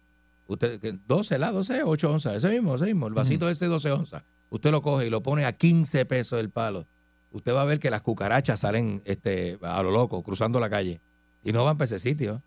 [0.47, 3.91] Usted, que 12, la 12, 8 onzas, ese mismo, ese mismo, el vasito ese 12
[3.93, 4.25] onzas.
[4.51, 6.87] Usted lo coge y lo pone a 15 pesos el palo.
[7.33, 11.01] Usted va a ver que las cucarachas salen este, a lo loco, cruzando la calle.
[11.43, 12.43] Y no van para ese sitio.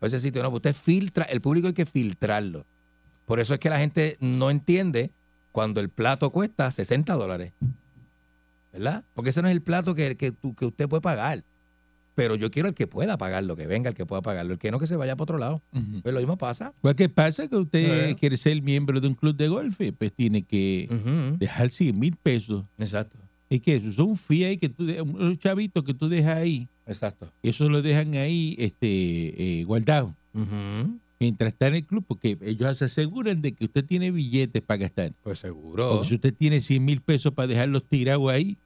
[0.00, 0.50] Para ese sitio no.
[0.50, 2.64] Usted filtra, el público hay que filtrarlo.
[3.26, 5.10] Por eso es que la gente no entiende
[5.52, 7.52] cuando el plato cuesta 60 dólares.
[8.72, 9.04] ¿Verdad?
[9.14, 11.44] Porque ese no es el plato que, que, que usted puede pagar.
[12.16, 14.70] Pero yo quiero el que pueda pagarlo, que venga el que pueda pagarlo, el que
[14.72, 15.62] no que se vaya para otro lado.
[15.72, 16.00] Ujú.
[16.02, 16.72] Pues lo mismo pasa.
[16.80, 17.46] Pues, ¿qué pasa?
[17.46, 18.16] Que usted Eh.
[18.18, 20.88] quiere ser miembro de un club de golf, pues tiene que
[21.38, 22.64] dejar 100 mil pesos.
[22.78, 23.92] Exacto, ¿Y qué es eso?
[23.92, 26.66] Son un fee ahí que tú, un chavito que tú dejas ahí.
[26.86, 27.30] exacto.
[27.44, 30.16] Eso lo dejan ahí este, eh, guardado.
[31.18, 34.78] Mientras está en el club, porque ellos se aseguran de que usted tiene billetes para
[34.78, 35.12] gastar.
[35.22, 35.90] Pues seguro.
[35.92, 38.58] Porque si usted tiene 100 mil pesos para dejarlos tirados ahí,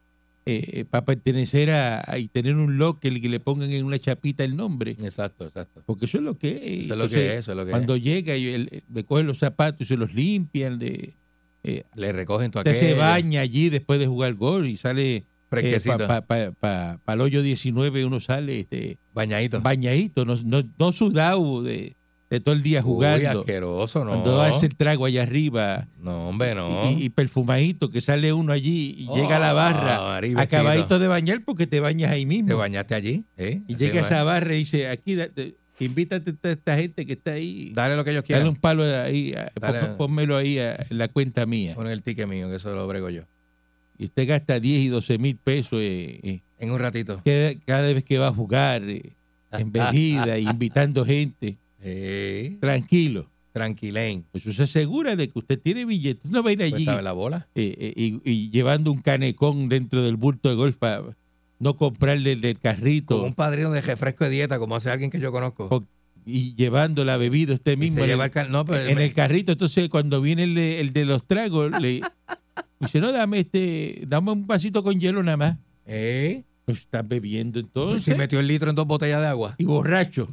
[0.46, 3.98] eh, para pertenecer a, a- y tener un locker y que le pongan en una
[3.98, 4.92] chapita el nombre.
[5.02, 5.82] Exacto, exacto.
[5.86, 6.84] Porque eso es lo que es.
[6.86, 9.04] Eso es lo Entonces, que es, eso es lo que Cuando llega y él, le
[9.04, 11.14] cogen los zapatos y se los limpian, le,
[11.62, 16.06] eh, Le recogen tu usted se baña allí después de jugar gol y sale Fresquecito.
[16.06, 19.60] para el hoyo 19 uno sale este Bañadito.
[19.60, 21.96] bañadito, no, no, no sudado de,
[22.30, 23.40] de todo el día Uy, jugando.
[23.40, 24.12] asqueroso, no.
[24.12, 26.90] Cuando darse el trago allá arriba No, hombre, no.
[26.92, 30.40] y, y perfumadito, que sale uno allí y Oh, llega a la barra vestido.
[30.40, 32.46] acabadito de bañar porque te bañas ahí mismo.
[32.48, 33.24] Te bañaste allí.
[33.36, 33.60] ¿eh?
[33.66, 35.18] Y Así llega a esa barra y dice, aquí,
[35.80, 37.72] invítate a esta- gente que está ahí.
[37.74, 38.48] Dale lo que ellos Dale quieran.
[38.48, 39.80] un palo ahí, Dale.
[39.98, 41.74] pónmelo ahí a- en la cuenta mía.
[41.74, 43.22] Pon el ticket mío, que eso lo brego yo.
[43.98, 47.20] Y usted gasta 10 y 12 mil pesos eh, eh, En un ratito.
[47.24, 49.14] cada, cada vez que va a jugar eh,
[49.52, 51.56] en bebida, invitando gente.
[52.60, 53.26] Tranquilo.
[53.52, 54.24] tranquilén.
[54.30, 56.30] Pues usted se asegura de que usted tiene billetes.
[56.30, 57.48] No va a ir Pues allí la bola.
[57.54, 61.02] eh, eh, y, y llevando un canecón dentro del bulto de golf para
[61.58, 65.10] no comprarle el del carrito Como un padrino de refresco de dieta, como hace alguien
[65.10, 65.68] que yo conozco.
[65.70, 65.84] o-
[66.26, 68.18] y llevando la bebida usted mismo en, el,
[68.50, 69.52] no, el carrito.
[69.52, 72.02] Entonces, cuando viene el de, el de los tragos, le
[72.78, 75.56] dice, no, dame este, dame un vasito con hielo nada más.
[75.86, 76.44] ¿Eh?
[76.66, 78.02] Pues estás bebiendo Pues entonces.
[78.02, 79.54] si metió el litro en dos botellas de agua.
[79.58, 80.28] y borracho.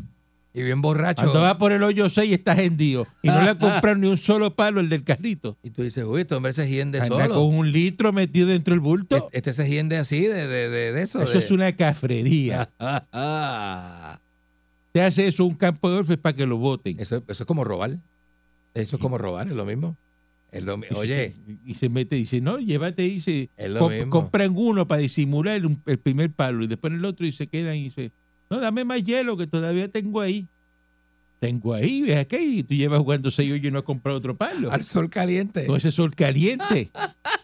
[0.59, 1.21] Y bien borracho.
[1.23, 3.05] Cuando va por el hoyo 6 está hendido.
[3.21, 5.55] Y no le ha comprado ni un solo palo el del carrito.
[5.61, 7.35] Y tú dices, uy, este hombre se hiende Anda solo.
[7.35, 9.29] con un litro metido dentro del bulto.
[9.33, 11.21] Este se hiende así de, de, de, de eso.
[11.21, 12.69] Eso de- es una cafrería.
[14.91, 16.99] Te hace eso un campo de golf es para que lo voten.
[16.99, 17.97] Eso, eso es como robar.
[18.73, 19.95] Eso es como robar, es lo mismo.
[20.51, 21.33] Es lo Oye,
[21.65, 24.09] y se mete y dice, no, llévate y dice, Es lo "Com- mismo.
[24.09, 27.75] compran uno para disimular un- el primer palo y después el otro y se quedan
[27.75, 28.11] y dice,
[28.49, 30.47] no, dame más hielo que todavía tengo ahí.
[31.39, 34.35] Tengo ahí, ves acá y tú llevas jugando seis hoyos y no has comprado otro
[34.35, 34.71] palo.
[34.71, 35.67] al sol caliente.
[35.67, 36.89] No, ese sol caliente.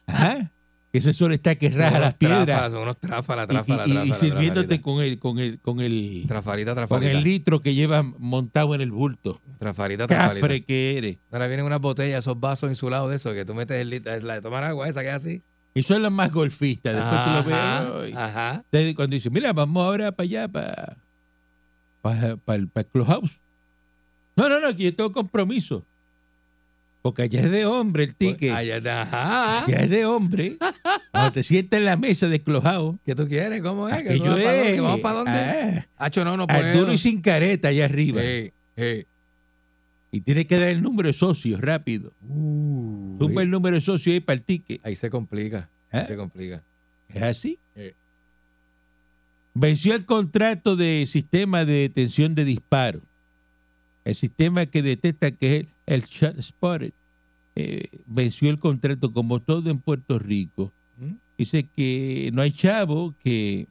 [0.08, 0.50] Ajá.
[0.92, 2.46] Ese sol está que raja las piedras.
[2.46, 5.80] tráfalas, Unos tráfalas, Y- tráfalas, y, y- y tráfalas, sirviéndote con el, con el, con
[5.80, 7.12] el, Trafalita, con trafalita.
[7.12, 9.40] el litro que llevas montado en el bulto.
[9.60, 10.42] Trafalita, trafalita.
[10.42, 11.18] Cafre que eres.
[11.32, 14.22] Ahora vienen unas botellas, esos vasos insulados de esos que tú metes el litro, es
[14.24, 15.42] la de tomar agua esa que es así.
[15.76, 16.96] Y son los más golfistas.
[16.96, 18.16] Después tú lo Ajá, ves.
[18.16, 18.62] Ajá.
[18.66, 20.98] Ustedes cuando dicen, mira, vamos ahora para allá, para,
[22.02, 23.40] para, para el, para el clubhouse.
[24.36, 25.86] No, no, no, aquí yo tengo compromiso.
[27.02, 28.54] Porque allá es de hombre el ticket.
[28.54, 29.66] Ay, ajá.
[29.66, 30.58] Allá es de hombre.
[31.12, 32.96] Cuando te sientas en la mesa de clubhouse.
[33.06, 33.62] ¿Qué tú quieres?
[33.62, 34.04] ¿Cómo es?
[34.04, 35.32] ¿Que tú vas para vamos para dónde?
[35.32, 38.22] ah, Hacho, no, no duro y sin careta allá arriba.
[38.24, 39.06] Eh, eh.
[40.14, 42.14] Y tienes que dar el número de socios rápido.
[42.30, 44.80] Uh, el número de socios ahí para el ticket.
[44.86, 45.72] ahí se complica.
[45.92, 46.06] Ahí ¿Eh?
[46.06, 46.62] se complica.
[47.10, 47.58] ¿Es así?
[47.76, 47.96] Eh.
[49.56, 53.02] Venció el contrato de sistema de detención de disparo.
[54.06, 56.94] El sistema que detecta que es el shot spotter.
[57.56, 60.72] eh, venció el contrato como todo en Puerto Rico.
[61.00, 61.14] ¿Mm?
[61.40, 63.68] Dice que no hay chavo que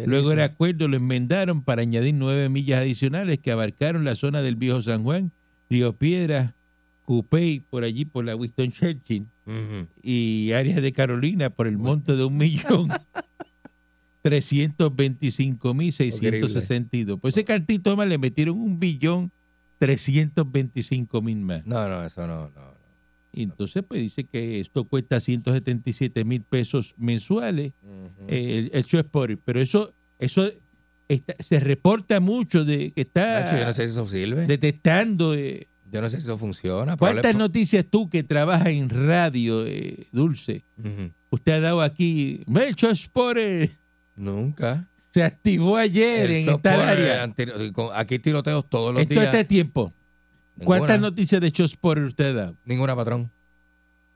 [0.07, 4.57] Luego el acuerdo lo enmendaron para añadir nueve millas adicionales que abarcaron la zona del
[4.57, 5.31] Viejo San Juan,
[5.71, 6.55] Río Piedras,
[7.09, 9.25] Cupey, por allí por la Winston Churchill
[10.03, 12.89] y áreas de Carolina por el monto de un millón
[14.21, 17.19] trescientos veinticinco mil seiscientos sesenta y dos.
[17.19, 19.33] Pues ese cantito más le metieron un billón
[19.79, 21.65] trescientos veinticinco mil más.
[21.67, 22.79] No, no, eso no, no.
[23.33, 27.73] Y entonces pues dice que esto cuesta 177 mil pesos mensuales
[28.27, 29.41] eh, el, show sport.
[29.47, 30.51] Pero eso, eso
[31.09, 34.47] está- se reporta mucho de que Nacho, está no sé si eso sirve.
[34.47, 36.97] detectando eh, Yo no sé si eso funciona.
[36.97, 40.65] ¿Cuántas probable- noticias tú que trabajas en radio, eh, Dulce?
[41.31, 42.43] Usted ha dado aquí.
[42.47, 43.71] Melchor Spore
[44.17, 44.87] Nunca.
[45.15, 47.23] se activó ayer El en esta área.
[47.23, 49.27] anterior- Aquí tiroteos todos los Esto días.
[49.27, 49.93] este tiempo.
[50.57, 50.79] Ninguna.
[50.79, 52.57] ¿Cuántas noticias de Chospore usted ha dado?
[52.65, 53.31] Ninguna, patrón.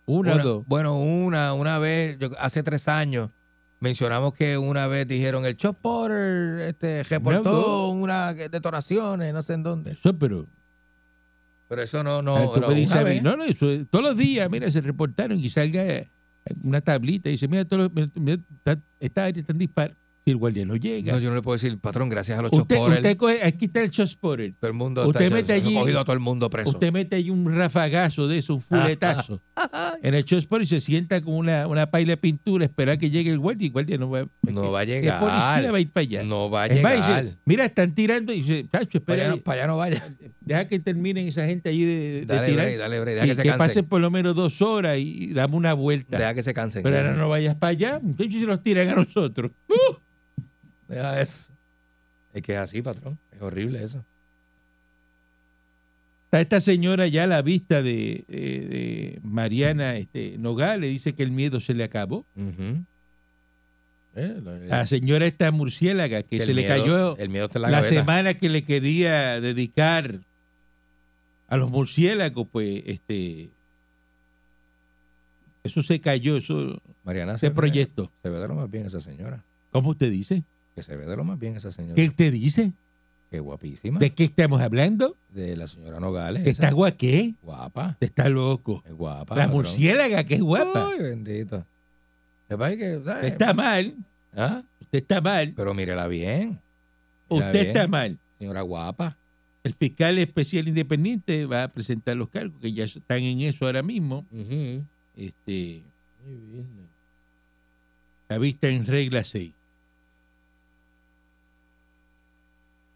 [0.07, 0.67] Una, o dos.
[0.67, 3.31] Bueno, una, una vez, yo- hace tres años,
[3.79, 9.55] mencionamos que una vez dijeron el Chop Porter este, reportó No, unas detonaciones, no sé
[9.55, 9.93] en dónde.
[9.93, 10.47] Eso, pero.
[11.73, 13.23] Pero eso no, no, Ah, tú no, me dices una a mí, vez.
[13.23, 16.11] no, no, eso es- todos los días, mira, se reportaron y salga eh,
[16.63, 19.95] una tablita y dice, mira, todos los- mira, está- está en disparo.
[20.25, 21.15] Y el guardia no llega.
[21.15, 23.81] No, yo no le puedo decir, patrón, gracias a los usted, usted coge, aquí está
[23.83, 24.55] el Chosporer.
[24.61, 26.71] todo el mundo usted está, mete allí- ha cogido a todo el mundo preso.
[26.71, 29.43] Usted mete ahí un rafagazo de eso, un fuletazo
[30.03, 33.33] en el Chospore y se sienta con una, una paila de pintura, esperar que llegue
[33.33, 35.19] el guardia y el guardia no va, no va a ¿Qué llegar.
[35.19, 36.23] policía va a ir para allá?
[36.23, 37.25] No va a Es más, llegar.
[37.25, 40.03] dice, mira, están tirando y dice, Chacho, espera, para, allá, no- para allá no vaya.
[40.45, 42.65] deja que terminen esa gente allí de, de Dale tirar.
[42.67, 45.25] break, dale break, deja y que se que pasen por lo menos dos horas y,
[45.25, 46.19] y dame una vuelta.
[46.19, 46.83] Deja que se cansen.
[46.83, 49.51] Pero ahora no vayas para allá, muchachos, se los tiran a nosotros.
[49.69, 49.95] ¡Uh!
[50.89, 51.49] Deja eso.
[52.35, 53.19] Es que es así, patrón.
[53.31, 54.05] Es horrible eso.
[56.27, 61.23] Está esta señora ya a la vista de, de- de Mariana este, Nogales, dice que
[61.23, 62.25] el miedo se le acabó.
[64.15, 68.49] Eh, lo- La señora esta murciélaga que se le cayó El miedo la, semana que
[68.49, 70.21] le quería dedicar
[71.53, 73.51] a los murciélagos, pues este
[75.63, 78.11] eso se cayó, eso Mariana, ese se proyecto.
[78.23, 79.45] Se ve de lo más bien esa señora.
[79.71, 80.45] ¿Cómo usted dice?
[80.75, 81.95] Que se ve de lo más bien esa señora.
[81.95, 82.73] ¿Qué usted dice?
[83.31, 83.99] Qué guapísima.
[83.99, 85.15] ¿De qué estamos hablando?
[85.29, 86.47] De la señora Nogales.
[86.47, 86.75] ¿Está esa.
[86.75, 87.35] guapa qué?
[87.43, 87.97] Guapa.
[88.01, 88.83] Está loco.
[88.87, 89.35] Es guapa.
[89.35, 89.51] La patrón.
[89.51, 90.89] murciélaga que es guapa.
[90.91, 91.67] Ay, bendito.
[92.49, 93.95] Que está mal.
[94.35, 94.63] ¿Ah?
[94.81, 95.53] Usted está mal.
[95.55, 96.61] Pero mírela bien.
[97.29, 97.67] Mírela Usted bien.
[97.67, 98.19] está mal.
[98.39, 99.19] Señora guapa.
[99.65, 103.83] El fiscal especial independiente va a presentar los cargos que ya están en eso ahora
[103.83, 104.25] mismo.
[105.17, 105.83] Este,
[108.29, 109.53] la vista en regla 6.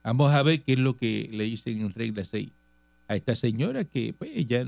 [0.05, 2.49] Vamos a ver qué es lo que le dicen en regla 6
[3.09, 4.65] a esta señora que pues ella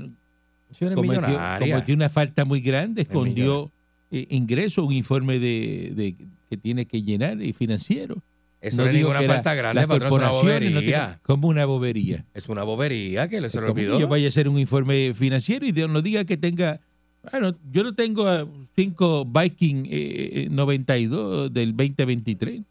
[0.95, 1.37] cometió,
[1.71, 3.71] cometió una falta muy grande, escondió
[4.11, 6.15] eh, ingresos, un informe de, de-
[6.49, 8.21] que tiene que llenar y financiero.
[8.61, 11.19] Eso no es digo ninguna que la- falta grande, patrón, es una no bobería.
[11.23, 12.25] como una bobería.
[12.33, 13.99] Es una bobería que le se le ¿Cómo que olvidó.
[13.99, 16.81] Yo vaya a hacer un informe financiero y Dios no diga que tenga.
[17.31, 18.25] Bueno, yo no tengo
[18.75, 19.89] cinco Viking eh,
[20.45, 22.61] eh, 92 del 2023.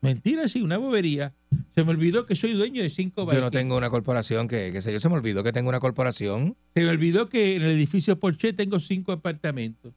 [0.00, 1.34] Mentira, sí, una bobería.
[1.74, 3.38] Se me olvidó que soy dueño de cinco Viking.
[3.38, 5.80] Yo no tengo una corporación que, que sé yo, se me olvidó que tengo una
[5.80, 6.56] corporación.
[6.74, 9.92] Se me olvidó que en el edificio Porsche tengo cinco apartamentos.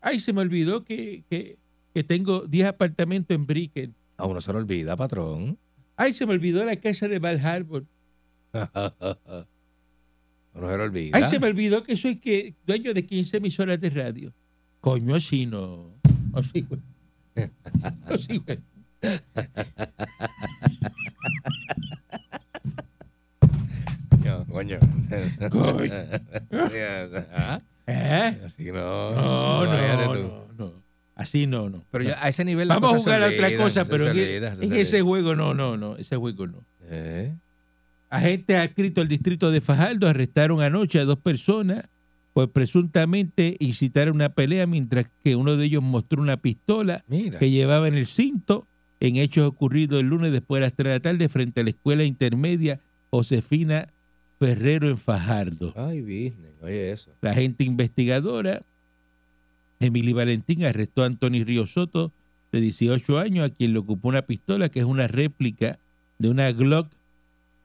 [0.00, 1.56] Ay, se me olvidó que, que,
[1.92, 3.92] que tengo 10 apartamentos en Brickell.
[4.16, 5.58] A uno se le olvida, patrón.
[5.96, 7.84] Ay, se me olvidó la casa de Val Harbor.
[8.52, 8.92] A
[10.54, 11.16] uno se le olvida.
[11.16, 14.32] Ay, se me olvidó que soy que, dueño de 15 emisoras de radio.
[14.80, 15.94] Coño, así no.
[16.32, 16.80] Así, güey.
[18.06, 18.58] Así, güey.
[24.24, 24.78] Coño, coño.
[25.50, 25.94] Coño.
[27.34, 27.60] ¿Ah?
[27.86, 28.40] ¿Eh?
[28.44, 29.12] Así no.
[29.12, 30.22] No, no, tú.
[30.22, 30.63] no, no.
[31.14, 31.84] Así no, no.
[31.90, 34.72] Pero a ese nivel Vamos a jugar a otra cosa, pero en, olvidan.
[34.72, 35.96] ese juego no, no, no.
[35.96, 36.64] Ese juego no.
[36.82, 37.34] ¿Eh?
[38.10, 41.84] Agentes adscritos al distrito de Fajardo arrestaron anoche a dos personas
[42.32, 47.38] por presuntamente incitar a una pelea mientras que uno de ellos mostró una pistola Mira.
[47.38, 48.66] que llevaba en el cinto
[48.98, 51.70] en hechos ocurridos el lunes después de las 3 de la tarde frente a la
[51.70, 53.88] escuela intermedia Josefina
[54.38, 55.72] Ferrero en Fajardo.
[55.76, 56.54] Ay, business.
[56.60, 57.10] Oye, eso.
[57.20, 58.62] La agente investigadora,
[59.84, 62.12] Emily Valentín, arrestó a Anthony Río Soto,
[62.52, 65.78] de 18 años, a quien le ocupó una pistola que es una réplica
[66.18, 66.88] de una Glock,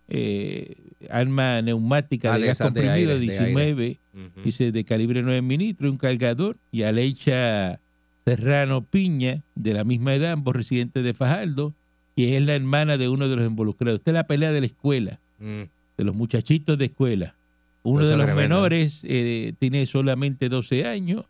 [0.07, 0.75] eh,
[1.09, 4.41] arma neumática Ah, de de gas de comprimido de 19, Ujú.
[4.43, 7.79] dice de calibre 9 milímetros, un cargador, y a Leicha
[8.25, 11.73] Serrano Piña, de la misma edad, ambos residentes de Fajardo,
[12.15, 13.99] que es la hermana de uno de los involucrados.
[13.99, 15.61] Esta es la pelea de la escuela Mm.
[15.97, 17.35] de los muchachitos de escuela.
[17.83, 21.25] Uno de los menores eh, tiene solamente 12 años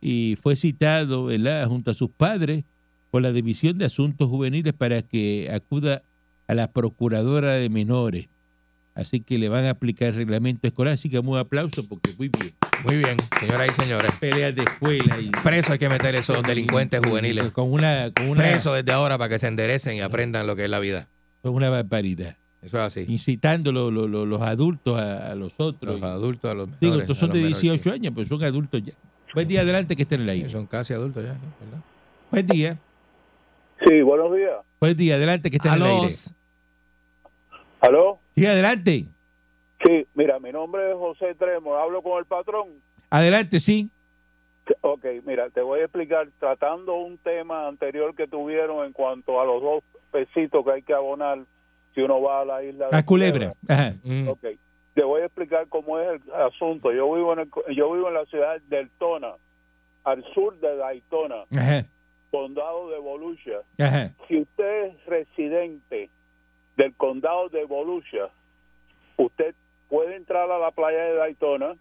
[0.00, 1.66] y fue citado ¿verdad?
[1.68, 2.64] junto a sus padres
[3.10, 6.02] por la División de Asuntos Juveniles para que acuda
[6.48, 8.26] a la Procuradora de Menores.
[8.94, 10.94] Así que le van a aplicar el reglamento escolar.
[10.94, 12.52] Así que un aplauso porque muy bien.
[12.84, 14.12] Muy bien, señoras y señores.
[14.20, 17.50] Peleas de escuela y Preso hay que meter esos delincuentes juveniles.
[17.52, 20.64] con una, con una, Preso desde ahora para que se enderecen y aprendan lo que
[20.64, 21.08] es la vida.
[21.42, 22.36] con una barbaridad.
[22.62, 23.04] Eso es así.
[23.08, 26.00] Incitando lo- lo- lo- los adultos a, a los otros.
[26.00, 28.42] Los adultos a los Digo, menores, estos a son de menores, 18 años, pero son
[28.44, 28.92] adultos ya.
[29.36, 30.48] Buen día, adelante, que estén en el aire.
[30.48, 31.84] Son casi adultos ya, ¿verdad?
[32.30, 32.78] Buen día.
[33.86, 34.64] Sí, buenos días.
[34.80, 36.14] Buen día, adelante, que estén en el aire.
[37.80, 38.18] ¿Aló?
[38.34, 39.04] Sí, adelante.
[39.84, 42.68] Sí, mira, mi nombre es José Tremo, hablo con el patrón.
[43.10, 43.90] Adelante, sí.
[44.80, 49.44] Ok, mira, te voy a explicar, tratando un tema anterior que tuvieron en cuanto a
[49.44, 51.40] los dos pesitos que hay que abonar
[51.94, 53.52] si uno va a la isla de A Culebra.
[53.68, 53.96] Ajá.
[54.28, 54.46] Ok,
[54.96, 56.90] te voy a explicar cómo es el asunto.
[56.90, 59.34] Yo vivo en, el- yo vivo en la ciudad de Deltona,
[60.04, 61.84] al sur de Daytona, Ajá.
[62.30, 63.58] condado de Volusia.
[63.78, 64.10] Ajá.
[64.26, 66.08] Si usted es residente
[66.78, 68.30] del condado de Volusia,
[69.18, 69.54] usted
[69.90, 71.74] puede entrar a la playa de Daytona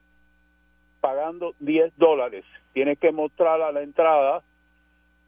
[0.99, 2.43] pagando 10 dólares.
[2.73, 4.43] Tiene que mostrar a la entrada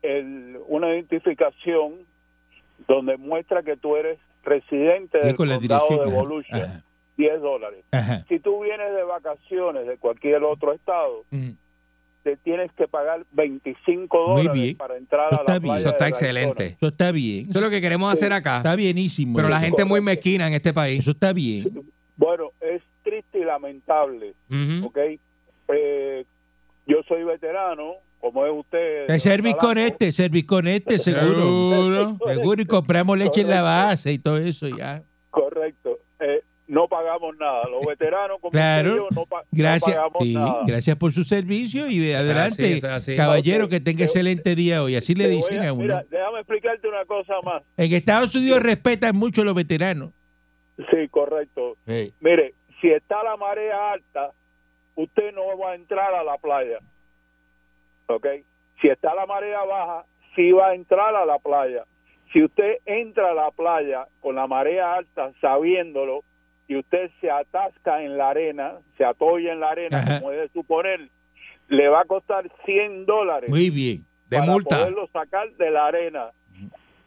[0.02, 2.06] el- una identificación
[2.86, 6.84] donde muestra que tú eres residente del condado de Volusia.
[7.18, 7.84] 10 dólares.
[7.91, 8.24] Ajá.
[8.30, 11.49] Si tú vienes de vacaciones de cualquier otro estado, Mm.
[12.24, 14.78] te tienes que pagar 25 Muy dólares bien.
[14.78, 15.76] para entrar Eso a la está bien.
[15.78, 16.65] Eso está excelente.
[16.78, 17.49] Eso está bien.
[17.49, 18.57] Eso es lo que queremos hacer acá.
[18.57, 19.36] Está bienísimo.
[19.36, 20.99] Pero la gente es muy mezquina en este país.
[20.99, 21.84] Eso está bien.
[22.18, 24.34] Bueno, es triste y lamentable.
[24.84, 24.97] ¿ok?
[25.70, 26.26] Eh,
[26.86, 29.09] yo soy veterano, como es usted.
[29.09, 31.36] El Serviconete, Serviconete, seguro.
[31.36, 32.18] Seguro.
[32.34, 32.61] Seguro.
[32.61, 35.01] Y compramos leche en la base y todo eso ya.
[37.18, 37.63] Eh, pagamos nada.
[37.70, 38.89] Los veteranos, como Claro.
[38.89, 40.61] usted y yo, no, pa- no Gracias, pagamos sí, nada.
[40.68, 43.15] gracias por su servicio y adelante, así.
[43.15, 44.95] caballero, que tenga excelente día hoy.
[44.95, 45.82] Así le dicen a uno.
[45.84, 47.63] Mira, déjame explicarte una cosa más.
[47.78, 50.11] En Estados Unidos respetan mucho a los veteranos.
[50.91, 51.76] Sí, correcto.
[52.20, 54.32] Mire, si está la marea alta,
[54.95, 56.80] usted no va a entrar a la playa.
[58.07, 58.26] ¿Ok?
[58.82, 60.05] Si está la marea baja,
[60.36, 61.84] sí va a entrar a la playa.
[62.32, 66.24] Si usted entra a la playa con la marea alta sabiéndolo
[66.68, 70.20] y usted se atasca en la arena, se atolla en la arena, Ajá.
[70.20, 71.09] como es de suponer,
[71.70, 74.05] le va a costar 100 dólares Muy bien.
[74.30, 74.78] De para multa.
[74.78, 76.32] poderlo sacar de la arena.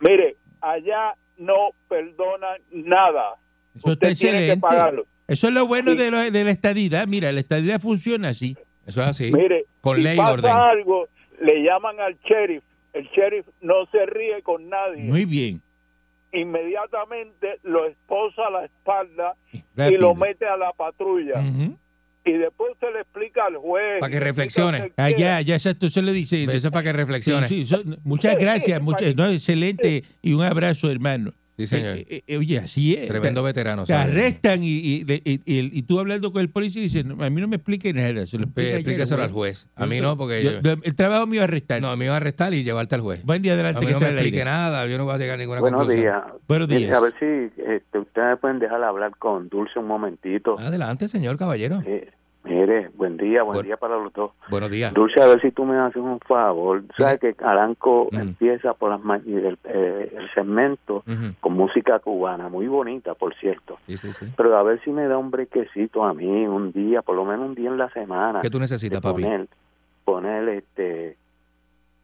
[0.00, 3.34] Mire, allá no perdonan nada.
[3.76, 5.04] Eso está Usted tiene que pagarlo.
[5.28, 5.98] Eso es lo bueno Sí.
[5.98, 7.06] de, lo- de la estadidad.
[7.06, 8.56] Mira, la estadidad funciona así.
[8.86, 9.30] Eso es así.
[9.32, 10.50] Mire, Con si ley y pasa orden.
[10.50, 11.06] algo,
[11.40, 12.64] le llaman al sheriff.
[12.92, 15.02] El sheriff no se ríe con nadie.
[15.04, 15.61] Muy bien.
[16.33, 21.43] Inmediatamente lo esposa a la espalda y lo mete a la patrulla.
[22.22, 23.99] Y después se le explica al juez.
[24.01, 24.93] Para que le reflexione.
[24.95, 26.45] que Allá, ya exacto, eso le dice.
[26.45, 27.49] Eso es para que reflexione.
[27.49, 31.33] Sí, sí, eso- muchas gracias, muchas, no, excelente y un abrazo, hermano.
[31.66, 31.96] Sí, señor.
[31.96, 33.08] Eh, eh, eh, oye, así es.
[33.08, 33.84] Tremendo Te- veterano.
[33.84, 37.22] Te arrestan y, y, y- y- y tú hablando con el policía y dices, "No,
[37.22, 39.28] a mí no me explique nada, se lo explica al güey".
[39.32, 39.68] juez.
[39.76, 41.80] A mí no, porque Yo- yo- el trabajo mío es arrestar.
[41.82, 43.24] No, me iba a arrestar y llevarte al juez.
[43.24, 45.34] Buen día, A adelante, mí que no me explique nada, yo no voy a llegar
[45.34, 46.02] a ninguna Buenos conclusión.
[46.04, 46.22] días.
[46.48, 46.92] Buenos días.
[46.96, 50.58] A ver si este, ustedes pueden dejar hablar con Dulce un momentito.
[50.58, 51.82] Adelante, señor caballero.
[51.86, 52.08] Eh,
[52.45, 54.32] mire, buen día, buen día para los dos.
[54.49, 54.93] Buenos días.
[54.95, 56.82] Dulce, a ver si tú me haces un favor.
[56.97, 61.03] Sabes que Aranco empieza por las ma- el, eh, el segmento
[61.41, 63.78] con música cubana, muy bonita, por cierto.
[63.86, 64.26] Sí, sí, sí.
[64.36, 67.49] Pero a ver si me da un brequecito a mí, un día, por lo menos
[67.49, 68.41] un día en la semana.
[68.41, 69.22] ¿Qué tú necesitas, papi?
[69.22, 69.49] Poner,
[70.05, 71.16] poner este,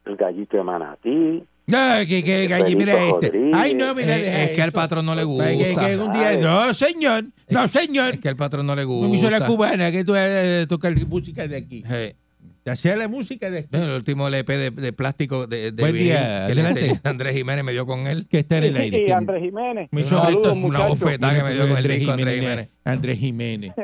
[0.05, 1.45] el gallito de manatí.
[1.67, 3.27] No, que, que, galli- mira este.
[3.29, 3.53] Rodríguez.
[3.55, 5.49] Ay, no, mira, Eh, deja es que al patrón no le gusta.
[5.51, 7.25] Que- que un día- no, señor.
[7.51, 8.14] No, señor.
[8.14, 9.09] Es que al patrón no le gusta.
[9.09, 11.83] me hizo la cubana, que tú eh, tocas música de aquí.
[11.91, 12.14] Eh,
[12.62, 13.69] Te hacía la música de aquí.
[13.73, 17.64] el último LP de, de plástico de, de Buen vinil día, que le Andrés Jiménez
[17.64, 18.27] me dio con él.
[18.29, 19.05] Que está en el aire.
[19.05, 19.17] ¿Quién?
[19.19, 19.89] Andrés Jiménez.
[19.93, 21.01] Me hizo Una- Saludos, una muchachos.
[21.01, 22.51] bofetada que me dio con el Andrés disco Andrés Jiménez.
[22.51, 22.71] Jiménez.
[22.85, 23.73] Andrés Jiménez.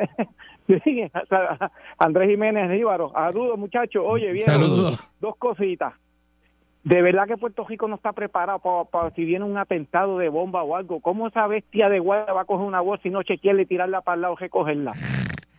[0.85, 1.03] Sí,
[1.99, 3.11] Andrés Jiménez Ríbaro.
[3.13, 4.03] Saludos, muchachos.
[4.07, 4.47] Oye, bien.
[4.47, 4.99] Saludos.
[5.21, 5.93] Dos cositas.
[6.85, 8.61] De verdad que Puerto Rico no está preparado
[8.91, 11.01] para si viene un atentado de bomba o algo.
[11.01, 14.01] ¿Cómo esa bestia de guardia va a coger una bolsa y no chequearla y tirarla
[14.01, 14.93] para el lado, recogerla?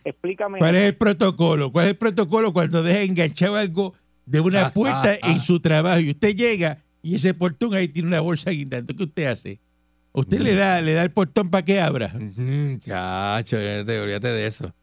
[0.04, 0.58] Explícame.
[0.58, 1.72] ¿Cuál es el protocolo?
[1.72, 3.94] ¿Cuál es el protocolo cuando deja enganchado algo
[4.26, 8.20] de una puerta en su trabajo y usted llega y ese portón ahí tiene una
[8.20, 8.94] bolsa guindando?
[8.94, 9.60] ¿Qué usted hace?
[10.12, 12.10] Usted le da le da el portón para que abra.
[12.14, 14.74] Ujú, Chacho, ya te- olvídate de eso.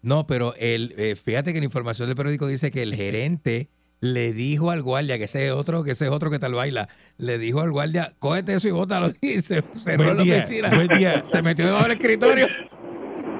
[0.00, 3.68] No, pero el, eh, fíjate que la información del periódico dice que el gerente
[4.02, 6.88] le dijo al guardia, que ese es otro, que ese es otro que tal baila,
[7.18, 9.12] le dijo al guardia, cógete eso y bótalo.
[9.22, 10.74] Y se cerró la oficina.
[10.74, 11.22] buen día.
[11.30, 12.48] Se metió debajo del escritorio.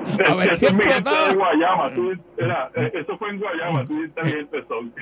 [0.28, 1.32] A ver si es explotaba.
[1.34, 1.94] Guayama.
[1.94, 3.84] Tú, mira, eh, eso fue en Guayama.
[3.84, 4.92] Tú inteligentes son.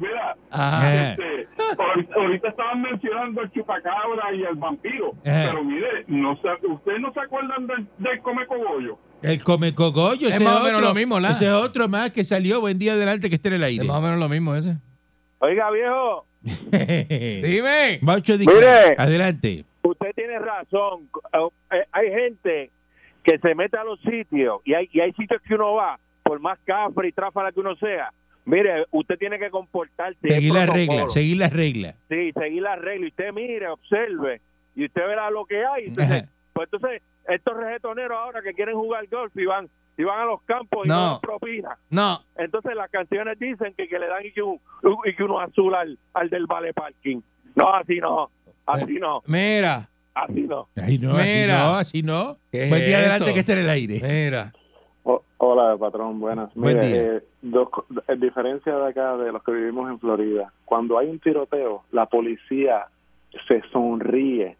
[0.00, 1.10] mira, Ajá.
[1.12, 1.48] este,
[1.78, 5.12] ahorita, ahorita estaban mencionando el chupacabra y el vampiro.
[5.26, 5.44] Ajá.
[5.50, 8.98] Pero mire, no se, ¿ustedes no se acuerdan del, del come cogollo?
[9.22, 10.28] El come cogollo.
[10.28, 11.30] Es ese más o menos otro- lo mismo, ¿la?
[11.30, 12.60] Ese es otro más que salió.
[12.60, 13.82] Buen día adelante que esté en el aire.
[13.82, 14.76] Es más o menos lo mismo ese.
[15.38, 17.98] Oiga, viejo, Dime.
[18.46, 18.94] Mire.
[18.98, 19.64] Adelante.
[19.82, 21.08] usted tiene razón.
[21.70, 22.70] Eh, Hay gente
[23.22, 26.40] que se mete a los sitios y hay, y hay sitios que uno va, por
[26.40, 28.12] más cafre y tráfala que uno sea.
[28.44, 30.18] Mire, usted tiene que comportarse.
[30.28, 31.96] Seguir las reglas, seguir las reglas.
[32.08, 33.04] Sí, seguir las reglas.
[33.04, 34.40] Y usted mire, observe
[34.74, 35.86] y usted verá lo que hay.
[35.86, 40.24] Entonces, pues entonces estos reggaetoneros ahora que quieren jugar golf y van y van a
[40.24, 41.12] los campos y No.
[41.14, 41.78] no propina.
[41.90, 42.18] No.
[42.36, 44.58] Entonces las canciones dicen que, que le dan y que, un,
[45.04, 47.20] y que uno azul al, al del vale parking.
[47.54, 48.30] No, así no,
[48.66, 49.88] así no, Mira.
[50.14, 50.68] Así no.
[50.76, 51.22] Ay, no, Mira.
[51.22, 52.36] así no, así no.
[52.50, 54.00] ¿Qué Buen día adelante que esté en el aire.
[54.02, 54.52] Mira.
[55.04, 56.54] O- hola, patrón, buenas.
[56.54, 57.02] Buen Mire, día.
[57.16, 57.68] eh, dos
[58.18, 62.86] diferencia de acá, de los que vivimos en Florida, cuando hay un tiroteo, la policía
[63.48, 64.56] se sonríe.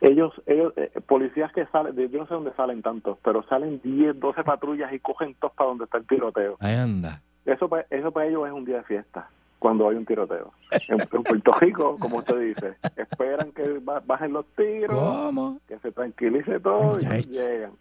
[0.00, 3.80] Ellos, ellos eh, policías que salen, de- yo no sé dónde salen tantos, pero salen
[3.82, 6.56] 10, 12 patrullas y cogen todos para donde está el tiroteo.
[6.60, 7.20] Ahí anda.
[7.44, 9.28] Eso, eso para ellos es un día de fiesta,
[9.58, 10.52] cuando hay un tiroteo.
[10.88, 15.58] En, en Puerto Rico, como usted dice, esperan que ba- bajen los tiros, ¿Cómo?
[15.68, 17.72] que se tranquilice todo y llegan.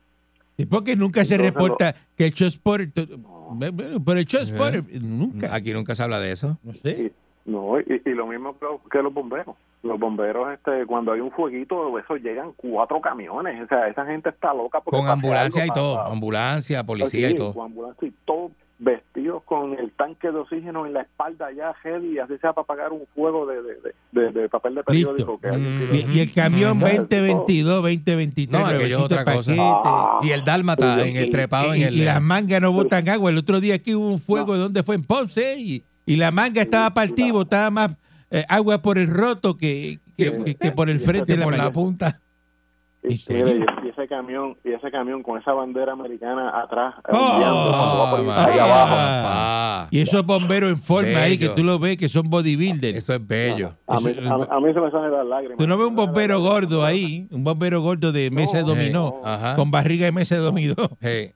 [0.57, 2.89] ¿Y por qué nunca se reporta que el Chosport,
[4.03, 4.99] por el Chosport, ¿Eh?
[5.01, 6.57] nunca, Aquí nunca se habla de eso.
[6.63, 7.11] no sé.
[7.45, 8.55] No, y, y lo mismo
[8.91, 9.55] que los- bomberos.
[9.83, 13.63] Los bomberos, este, cuando hay un fueguito, eso llegan cuatro camiones.
[13.63, 14.81] O sea, esa gente está loca.
[14.81, 15.95] porque Con ambulancia y todo.
[15.97, 17.53] para- Ambulancia, policía y todo.
[17.53, 22.19] Con ambulancia y todo, vestidos con el tanque de oxígeno en la espalda ya heavy,
[22.19, 23.69] así sea para pagar un fuego de, de,
[24.11, 24.91] de, de- de papel de Listo.
[25.15, 25.39] periódico.
[25.39, 25.95] Que alguien Mm.
[25.95, 26.81] Y, y el camión Mm.
[26.81, 29.55] 2022, 2023, No, aquello otra cosa.
[29.55, 30.27] paquete.
[30.27, 31.93] Y el dálmata Sí, en el trepado en y, el.
[31.97, 33.31] y las mangas no botan agua.
[33.31, 34.95] El otro día aquí hubo un fuego, ¿dónde fue?
[34.95, 35.55] En Ponce.
[35.59, 37.91] Y, y la manga estaba partida, botaba más
[38.29, 41.53] eh, agua por el roto que, que, que- que por el frente de la por
[41.53, 41.73] la manga.
[41.73, 42.19] punta.
[43.03, 43.45] Y, ¿En serio?
[43.53, 48.15] mire, y- y ese camión y ese camión con esa bandera americana atrás eh, Oh,
[48.17, 48.59] ahí madre.
[48.59, 48.95] abajo.
[48.95, 49.87] Papá.
[49.91, 52.97] Y esos bomberos en forma ahí, que tú lo ves, que son bodybuilders.
[52.97, 53.73] Eso es bello.
[53.87, 55.57] A mí, Eso- a, mí- a mí se me salen las lágrimas.
[55.57, 59.21] Tú no ves un bombero gordo ahí, un bombero gordo de mesa de dominó,
[59.55, 60.75] con barriga de mesa de dominó.
[60.99, 61.31] Hey.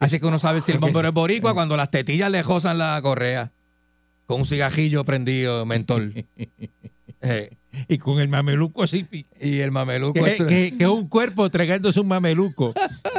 [0.00, 3.00] Así que uno sabe si el bombero es boricua cuando las tetillas le josan la
[3.02, 3.50] correa.
[4.26, 6.12] Con un cigajillo prendido, mentol.
[7.88, 9.04] Y con el mameluco así.
[9.40, 10.12] Y el mameluco.
[10.22, 12.72] Que, esto- que- que es un cuerpo tragándose un mameluco.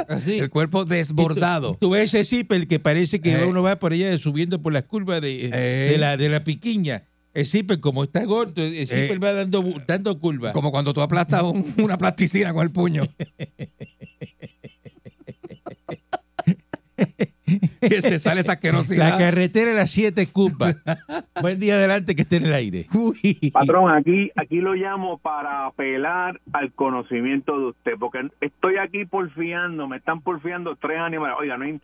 [0.08, 0.38] Así.
[0.38, 1.76] el cuerpo desbordado.
[1.78, 3.44] Tú ves ese zipper que parece que Eh.
[3.44, 5.90] uno va por allá subiendo por las curvas de, Eh.
[5.90, 7.04] de la, de la piquiña.
[7.34, 9.18] El zipper, como está gordo, el zipper Eh.
[9.18, 10.54] va dando, dando curvas.
[10.54, 13.02] Como cuando tú aplastas un- una plasticina con el puño.
[17.80, 19.18] que se sale esa La asquerosidad.
[19.18, 20.76] carretera de las siete curvas.
[21.40, 22.86] Buen día adelante que esté en el aire.
[23.52, 29.86] Patrón, aquí, aquí lo llamo para apelar al conocimiento de usted, porque estoy aquí porfiando,
[29.88, 31.36] me están porfiando tres animales.
[31.40, 31.80] Oiga, no hay,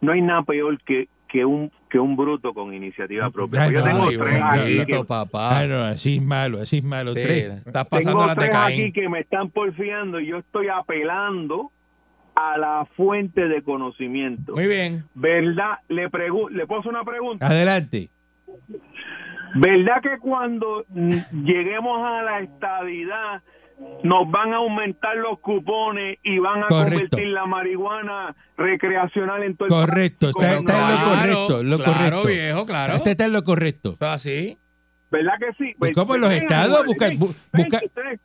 [0.00, 3.62] no hay nada peor que, que un que un bruto con iniciativa propia.
[3.64, 5.58] Ay, Yo tengo Ay, tres aquí que, papá.
[5.58, 7.14] Ah, no, así es malo, así es malo.
[7.14, 7.66] Sí, Tres.
[7.66, 11.72] estás pasando tengo de tres aquí que me están porfiando y yo estoy apelando
[12.52, 14.54] a la fuente de conocimiento.
[14.54, 15.04] Muy bien.
[15.14, 15.78] ¿Verdad?
[15.88, 17.46] Le pregu- le puedo hacer una pregunta.
[17.46, 18.08] Adelante.
[19.54, 20.84] ¿Verdad que cuando
[21.32, 23.42] lleguemos a la estadidad
[24.04, 27.08] nos van a aumentar los cupones y van a Correcto.
[27.10, 31.94] convertir la marihuana recreacional en todo el Correcto, está, está en lo correcto, lo claro,
[32.22, 32.28] correcto.
[32.28, 32.92] viejo, claro.
[32.94, 33.96] Este está en lo correcto.
[34.00, 34.58] Así.
[35.10, 35.74] ¿Verdad que sí?
[35.78, 36.84] Pues, ¿Y cómo en los estados?
[36.86, 38.20] Busca- bu- ustedes,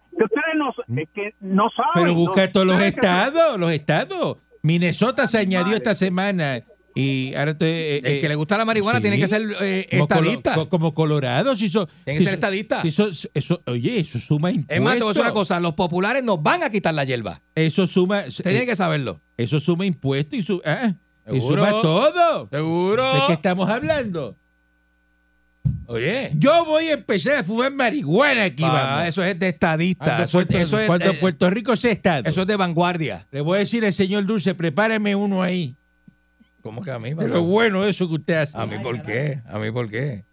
[0.55, 1.91] no, es que no saben.
[1.95, 4.38] Pero busca no- todos los que- estados, los estados.
[4.61, 6.63] Minnesota se añadió esta semana
[6.95, 9.03] y ahora estoy, eh, El que eh, le gusta la marihuana sí.
[9.03, 10.53] tiene que ser eh, como colo- estadista.
[10.55, 12.81] co- como Colorado, si eso, Tiene que si ser estadista.
[12.81, 14.75] si eso, eso- oye, eso suma impuestos.
[14.77, 15.59] Es más, te voy a decir una cosa.
[15.59, 17.41] Los populares nos van a quitar la hierba.
[17.53, 19.21] Eso suma, Usted tiene que saberlo.
[19.38, 20.93] eso suma impuestos y, su- ah,
[21.31, 22.47] y suma todo.
[22.51, 23.13] Seguro.
[23.13, 24.38] ¿De qué estamos hablando?
[25.88, 26.32] Oye.
[26.36, 29.07] Yo voy a empezar a fumar marihuana aquí, vamos.
[29.07, 30.05] eso es de estadista.
[30.05, 32.24] Cuando, Eso, es- Puerto, eso es, cuando eh, Puerto Rico sea estado.
[32.30, 33.28] eso es de vanguardia.
[33.32, 35.76] Le voy a decir al señor Dulce, prepáreme uno ahí.
[36.61, 37.11] ¿Cómo que a mí?
[37.11, 38.57] Lo bueno eso que usted hace.
[38.57, 39.41] ¿A mí por qué?
[39.45, 40.26] ¿A mí por qué?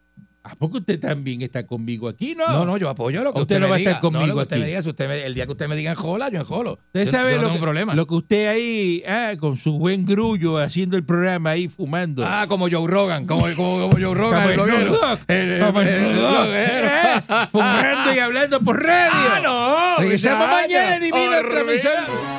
[0.44, 2.34] ¿A poco usted también está conmigo aquí?
[2.34, 3.90] No, No, no, yo apoyo lo que Usted usted, no me va a diga.
[3.92, 4.60] estar conmigo no, lo que usted aquí.
[4.62, 6.44] me diga, si usted me- el día que usted me diga en jola, yo en
[6.44, 6.72] jolo.
[6.86, 7.94] Usted Yo- sabe yo no lo, que, problema.
[7.94, 12.24] lo que usted ahí, ah, con su buen grullo, haciendo el programa ahí, fumando.
[12.26, 14.90] Ah, como Joe Rogan, como, como, como Joe Rogan, Como el el bloguero.
[14.90, 16.86] Nudok, El- como el el Nudok, bloguero.
[16.88, 17.22] eh,
[17.52, 19.12] fumando y hablando por radio.
[19.14, 21.72] Ah, no, Regresamos mañana, divino, otra Olvida.
[21.72, 21.94] misión.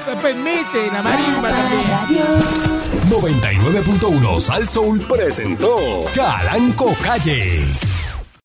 [0.10, 2.24] Me permite, la marimba también.
[3.10, 7.62] 99.1 Sal Soul presentó Calanco Calle.